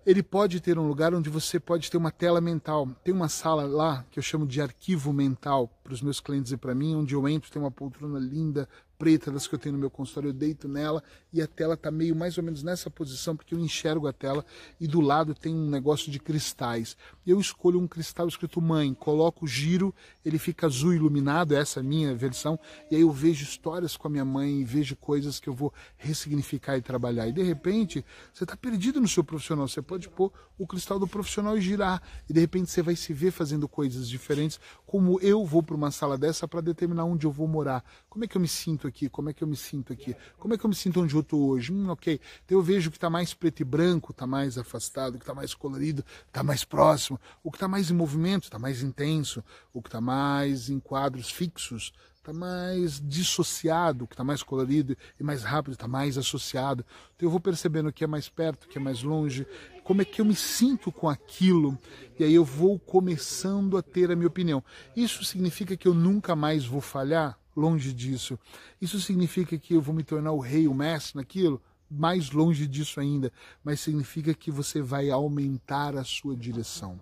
ele 0.10 0.24
pode 0.24 0.60
ter 0.60 0.80
um 0.80 0.88
lugar 0.88 1.14
onde 1.14 1.30
você 1.30 1.60
pode 1.60 1.92
ter 1.92 1.96
uma 1.96 2.10
tela 2.10 2.42
mental. 2.42 2.90
Tem 3.04 3.14
uma 3.14 3.30
sala 3.30 3.68
lá 3.68 4.04
que 4.10 4.18
eu 4.18 4.24
chamo 4.24 4.48
de 4.48 4.60
arquivo 4.60 5.14
mental 5.14 5.70
para 5.90 5.96
os 5.96 6.02
meus 6.04 6.20
clientes 6.20 6.52
e 6.52 6.58
para 6.58 6.76
mim, 6.76 6.94
onde 6.94 7.16
eu 7.16 7.28
entro, 7.28 7.52
tem 7.52 7.60
uma 7.60 7.72
poltrona 7.72 8.20
linda, 8.20 8.70
preta 9.00 9.32
das 9.32 9.48
que 9.48 9.56
eu 9.56 9.60
tenho 9.60 9.74
no 9.74 9.80
meu 9.80 9.90
consultório, 9.90 10.30
eu 10.30 10.34
deito 10.34 10.68
nela 10.68 11.02
e 11.32 11.42
a 11.42 11.48
tela 11.48 11.74
está 11.74 11.90
meio 11.90 12.14
mais 12.14 12.38
ou 12.38 12.44
menos 12.44 12.62
nessa 12.62 12.90
posição, 12.92 13.34
porque 13.34 13.56
eu 13.56 13.60
enxergo 13.60 14.08
a 14.08 14.14
tela 14.14 14.46
e 14.80 14.88
do 14.88 15.00
lado 15.00 15.34
tem 15.34 15.56
um 15.56 15.70
negócio 15.70 16.12
de 16.12 16.20
cristais. 16.20 16.98
Eu 17.26 17.40
escolho 17.40 17.80
um 17.80 17.88
cristal 17.88 18.28
escrito 18.28 18.62
mãe, 18.62 18.94
coloco 18.94 19.46
o 19.46 19.48
giro, 19.48 19.96
ele 20.24 20.38
fica 20.38 20.68
azul 20.68 20.94
iluminado, 20.94 21.56
essa 21.56 21.80
é 21.80 21.82
a 21.82 21.84
minha 21.84 22.14
versão, 22.14 22.60
e 22.92 22.96
aí 22.98 23.02
eu 23.02 23.12
vejo 23.12 23.44
histórias 23.44 23.96
com 23.96 24.08
a 24.08 24.12
minha 24.12 24.26
mãe 24.26 24.60
e 24.60 24.66
vejo 24.66 24.98
coisas 24.98 25.40
que 25.40 25.48
eu 25.48 25.54
vou 25.54 25.74
ressignificar 25.98 26.78
e 26.78 26.82
trabalhar. 26.82 27.28
E 27.28 27.32
de 27.32 27.42
repente, 27.42 28.04
você 28.34 28.44
está 28.44 28.58
perdido 28.58 29.00
no 29.00 29.08
seu 29.08 29.24
profissional, 29.24 29.68
você 29.68 29.82
pode 29.82 30.10
pôr 30.10 30.32
o 30.58 30.68
cristal 30.68 31.00
do 31.00 31.08
profissional 31.08 31.58
e 31.58 31.62
girar, 31.62 32.04
e 32.30 32.34
de 32.34 32.40
repente 32.42 32.70
você 32.70 32.82
vai 32.82 32.98
se 32.98 33.14
ver 33.14 33.32
fazendo 33.32 33.66
coisas 33.66 34.10
diferentes, 34.10 34.60
como 34.86 35.22
eu 35.22 35.46
vou 35.46 35.64
para 35.64 35.76
uma 35.80 35.92
sala 35.92 36.18
dessa 36.18 36.48
para 36.48 36.62
determinar 36.62 37.06
onde 37.06 37.26
eu 37.26 37.32
vou 37.32 37.48
morar. 37.48 37.84
Como 38.10 38.24
é 38.24 38.28
que 38.28 38.38
eu 38.38 38.42
me 38.42 38.48
sinto 38.48 38.88
aqui? 38.88 39.10
Como 39.10 39.30
é 39.30 39.34
que 39.34 39.44
eu 39.44 39.48
me 39.48 39.56
sinto 39.56 39.92
aqui? 39.94 40.16
Como 40.38 40.54
é 40.54 40.58
que 40.58 40.66
eu 40.66 40.70
me 40.70 40.76
sinto 40.76 41.02
onde 41.02 41.16
eu 41.16 41.22
estou 41.22 41.50
hoje? 41.50 41.74
Hum, 41.74 41.90
ok. 41.90 42.20
Então 42.46 42.58
eu 42.58 42.62
vejo 42.62 42.92
que 42.92 42.98
está 42.98 43.10
mais 43.10 43.34
preto 43.34 43.62
e 43.62 43.64
branco, 43.64 44.12
está 44.12 44.28
mais 44.28 44.58
afastado, 44.58 45.18
que 45.18 45.24
está 45.24 45.34
mais 45.34 45.54
colorido, 45.54 46.04
está 46.28 46.44
mais 46.44 46.64
próximo. 46.64 47.20
O 47.44 47.50
que 47.50 47.58
está 47.58 47.68
mais 47.68 47.90
em 47.90 47.94
movimento, 47.94 48.44
está 48.44 48.60
mais 48.60 48.84
intenso. 48.84 49.44
O 49.74 49.82
que 49.82 49.88
está 49.88 50.02
mais 50.02 50.70
em 50.70 50.80
quadros 50.80 51.32
fixos, 51.32 51.94
está 52.20 52.34
mais 52.34 53.02
dissociado, 53.04 54.06
que 54.06 54.14
está 54.14 54.24
mais 54.24 54.44
colorido 54.44 54.96
e 55.20 55.24
mais 55.24 55.44
rápido, 55.44 55.74
está 55.74 55.88
mais 55.88 56.18
associado. 56.18 56.86
Então 57.16 57.28
eu 57.28 57.32
vou 57.32 57.40
percebendo 57.40 57.90
o 57.90 57.94
que 57.94 58.04
é 58.04 58.08
mais 58.08 58.30
perto, 58.30 58.66
o 58.66 58.68
que 58.68 58.78
é 58.78 58.82
mais 58.82 59.02
longe, 59.02 59.48
como 59.84 60.02
é 60.02 60.06
que 60.06 60.22
eu 60.22 60.26
me 60.26 60.36
sinto 60.36 60.92
com 60.92 61.10
aquilo, 61.10 61.78
e 62.20 62.24
aí 62.24 62.34
eu 62.34 62.46
vou 62.46 62.78
começando 62.78 63.78
a 63.78 63.82
ter 63.82 64.12
a 64.12 64.16
minha 64.16 64.28
opinião. 64.28 64.64
Isso 64.96 65.24
significa 65.24 65.76
que 65.76 65.88
eu 65.88 65.94
nunca 65.94 66.36
mais 66.36 66.66
vou 66.66 66.82
falhar? 66.82 67.40
longe 67.60 67.94
disso. 67.94 68.40
Isso 68.82 69.00
significa 69.00 69.58
que 69.58 69.76
eu 69.76 69.82
vou 69.82 69.94
me 69.94 70.04
tornar 70.04 70.32
o 70.32 70.40
rei, 70.40 70.68
o 70.68 70.74
mestre 70.74 71.18
naquilo? 71.18 71.62
Mais 71.92 72.32
longe 72.32 72.68
disso 72.68 73.00
ainda, 73.00 73.34
mas 73.64 73.80
significa 73.80 74.34
que 74.34 74.52
você 74.52 74.82
vai 74.82 75.10
aumentar 75.10 75.96
a 75.96 76.04
sua 76.04 76.36
direção, 76.36 77.00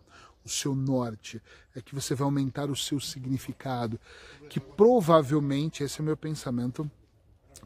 o 0.48 0.50
seu 0.50 0.74
norte, 0.74 1.42
é 1.76 1.82
que 1.82 1.94
você 1.94 2.16
vai 2.16 2.26
aumentar 2.26 2.70
o 2.70 2.76
seu 2.76 3.00
significado, 3.00 4.00
que 4.50 4.60
provavelmente, 4.60 5.84
esse 5.84 6.02
é 6.02 6.04
meu 6.04 6.18
pensamento, 6.18 6.90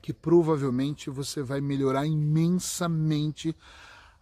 que 0.01 0.11
provavelmente 0.11 1.09
você 1.09 1.43
vai 1.43 1.61
melhorar 1.61 2.05
imensamente 2.05 3.55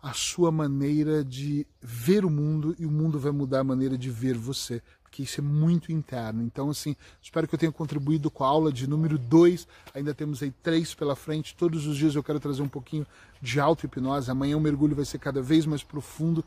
a 0.02 0.14
sua 0.14 0.52
maneira 0.52 1.24
de 1.24 1.66
ver 1.82 2.24
o 2.24 2.30
mundo 2.30 2.76
e 2.80 2.86
o 2.86 2.92
mundo 2.92 3.20
vai 3.20 3.32
mudar 3.32 3.60
a 3.60 3.64
maneira 3.64 3.98
de 3.98 4.10
ver 4.10 4.38
você 4.38 4.82
que 5.10 5.24
isso 5.24 5.42
é 5.42 5.44
muito 5.44 5.92
interno. 5.92 6.42
Então, 6.42 6.70
assim, 6.70 6.96
espero 7.22 7.48
que 7.48 7.56
eu 7.56 7.60
tenha 7.60 7.72
contribuído 7.72 8.30
com 8.30 8.44
a 8.44 8.48
aula 8.48 8.72
de 8.72 8.88
número 8.88 9.18
2. 9.18 9.68
Ainda 9.94 10.14
temos 10.14 10.42
aí 10.42 10.52
três 10.64 10.94
pela 10.94 11.16
frente. 11.16 11.56
Todos 11.56 11.88
os 11.88 11.98
dias 11.98 12.16
eu 12.16 12.24
quero 12.24 12.40
trazer 12.40 12.62
um 12.62 12.68
pouquinho 12.68 13.06
de 13.42 13.60
auto-hipnose. 13.60 14.30
Amanhã 14.30 14.58
o 14.58 14.62
mergulho 14.62 14.96
vai 14.96 15.06
ser 15.06 15.20
cada 15.20 15.42
vez 15.42 15.66
mais 15.66 15.84
profundo. 15.84 16.44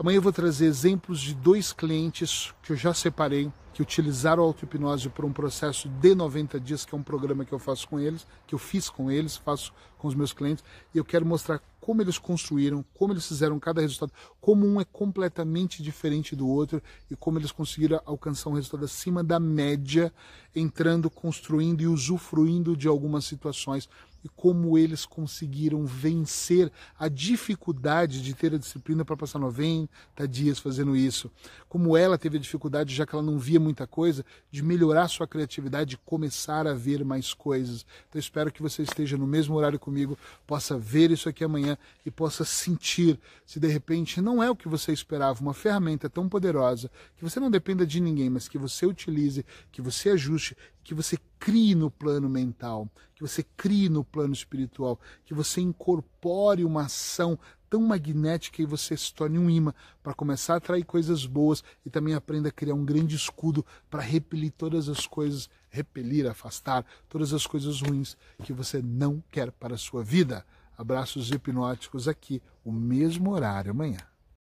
Amanhã 0.00 0.16
eu 0.16 0.22
vou 0.22 0.32
trazer 0.32 0.64
exemplos 0.64 1.20
de 1.20 1.34
dois 1.34 1.74
clientes 1.74 2.54
que 2.62 2.72
eu 2.72 2.76
já 2.76 2.94
separei, 2.94 3.52
que 3.74 3.82
utilizaram 3.82 4.42
a 4.42 4.46
auto-hipnose 4.46 5.10
por 5.10 5.26
um 5.26 5.32
processo 5.32 5.90
de 5.90 6.14
90 6.14 6.58
dias, 6.58 6.86
que 6.86 6.94
é 6.94 6.96
um 6.98 7.02
programa 7.02 7.44
que 7.44 7.52
eu 7.52 7.58
faço 7.58 7.86
com 7.86 8.00
eles, 8.00 8.26
que 8.46 8.54
eu 8.54 8.58
fiz 8.58 8.88
com 8.88 9.10
eles, 9.10 9.36
faço 9.36 9.74
com 9.98 10.08
os 10.08 10.14
meus 10.14 10.32
clientes, 10.32 10.64
e 10.94 10.96
eu 10.96 11.04
quero 11.04 11.26
mostrar 11.26 11.60
como 11.78 12.00
eles 12.00 12.16
construíram, 12.16 12.82
como 12.94 13.12
eles 13.12 13.28
fizeram 13.28 13.60
cada 13.60 13.82
resultado, 13.82 14.10
como 14.40 14.66
um 14.66 14.80
é 14.80 14.86
completamente 14.86 15.82
diferente 15.82 16.34
do 16.34 16.48
outro 16.48 16.82
e 17.10 17.14
como 17.14 17.38
eles 17.38 17.52
conseguiram 17.52 18.00
alcançar 18.06 18.48
um 18.48 18.54
resultado 18.54 18.86
acima 18.86 19.22
da 19.22 19.38
média, 19.38 20.10
entrando, 20.56 21.10
construindo 21.10 21.82
e 21.82 21.86
usufruindo 21.86 22.74
de 22.74 22.88
algumas 22.88 23.26
situações 23.26 23.86
e 24.24 24.28
como 24.28 24.76
eles 24.76 25.04
conseguiram 25.04 25.84
vencer 25.84 26.70
a 26.98 27.08
dificuldade 27.08 28.22
de 28.22 28.34
ter 28.34 28.54
a 28.54 28.58
disciplina 28.58 29.04
para 29.04 29.16
passar 29.16 29.38
90 29.38 29.88
dias 30.28 30.58
fazendo 30.58 30.96
isso. 30.96 31.30
Como 31.68 31.96
ela 31.96 32.18
teve 32.18 32.36
a 32.36 32.40
dificuldade, 32.40 32.94
já 32.94 33.06
que 33.06 33.14
ela 33.14 33.22
não 33.22 33.38
via 33.38 33.60
muita 33.60 33.86
coisa, 33.86 34.24
de 34.50 34.62
melhorar 34.62 35.08
sua 35.08 35.26
criatividade 35.26 35.94
e 35.94 35.98
começar 36.04 36.66
a 36.66 36.74
ver 36.74 37.04
mais 37.04 37.32
coisas. 37.32 37.86
Então 38.08 38.18
espero 38.18 38.52
que 38.52 38.62
você 38.62 38.82
esteja 38.82 39.16
no 39.16 39.26
mesmo 39.26 39.54
horário 39.54 39.78
comigo, 39.78 40.18
possa 40.46 40.78
ver 40.78 41.10
isso 41.10 41.28
aqui 41.28 41.44
amanhã 41.44 41.78
e 42.04 42.10
possa 42.10 42.44
sentir 42.44 43.18
se 43.46 43.58
de 43.58 43.68
repente 43.68 44.20
não 44.20 44.42
é 44.42 44.50
o 44.50 44.56
que 44.56 44.68
você 44.68 44.92
esperava, 44.92 45.40
uma 45.40 45.54
ferramenta 45.54 46.08
tão 46.08 46.28
poderosa 46.28 46.90
que 47.16 47.22
você 47.22 47.40
não 47.40 47.50
dependa 47.50 47.86
de 47.86 48.00
ninguém, 48.00 48.30
mas 48.30 48.48
que 48.48 48.58
você 48.58 48.86
utilize, 48.86 49.44
que 49.72 49.80
você 49.80 50.10
ajuste, 50.10 50.56
que 50.82 50.94
você 50.94 51.18
crie 51.38 51.74
no 51.74 51.90
plano 51.90 52.28
mental, 52.28 52.88
que 53.14 53.22
você 53.22 53.42
crie 53.56 53.88
no 53.88 54.04
plano 54.04 54.32
espiritual, 54.32 55.00
que 55.24 55.34
você 55.34 55.60
incorpore 55.60 56.64
uma 56.64 56.82
ação 56.82 57.38
tão 57.70 57.82
magnética 57.82 58.60
e 58.60 58.66
você 58.66 58.96
se 58.96 59.14
torne 59.14 59.38
um 59.38 59.48
imã 59.48 59.72
para 60.02 60.12
começar 60.12 60.54
a 60.54 60.56
atrair 60.56 60.84
coisas 60.84 61.24
boas 61.24 61.62
e 61.86 61.88
também 61.88 62.14
aprenda 62.14 62.48
a 62.48 62.52
criar 62.52 62.74
um 62.74 62.84
grande 62.84 63.14
escudo 63.14 63.64
para 63.88 64.02
repelir 64.02 64.50
todas 64.50 64.88
as 64.88 65.06
coisas, 65.06 65.48
repelir, 65.68 66.26
afastar 66.26 66.84
todas 67.08 67.32
as 67.32 67.46
coisas 67.46 67.80
ruins 67.80 68.16
que 68.42 68.52
você 68.52 68.82
não 68.82 69.22
quer 69.30 69.52
para 69.52 69.76
a 69.76 69.78
sua 69.78 70.02
vida. 70.02 70.44
Abraços 70.76 71.30
hipnóticos 71.30 72.08
aqui, 72.08 72.42
o 72.64 72.72
mesmo 72.72 73.30
horário 73.30 73.70
amanhã. 73.70 74.09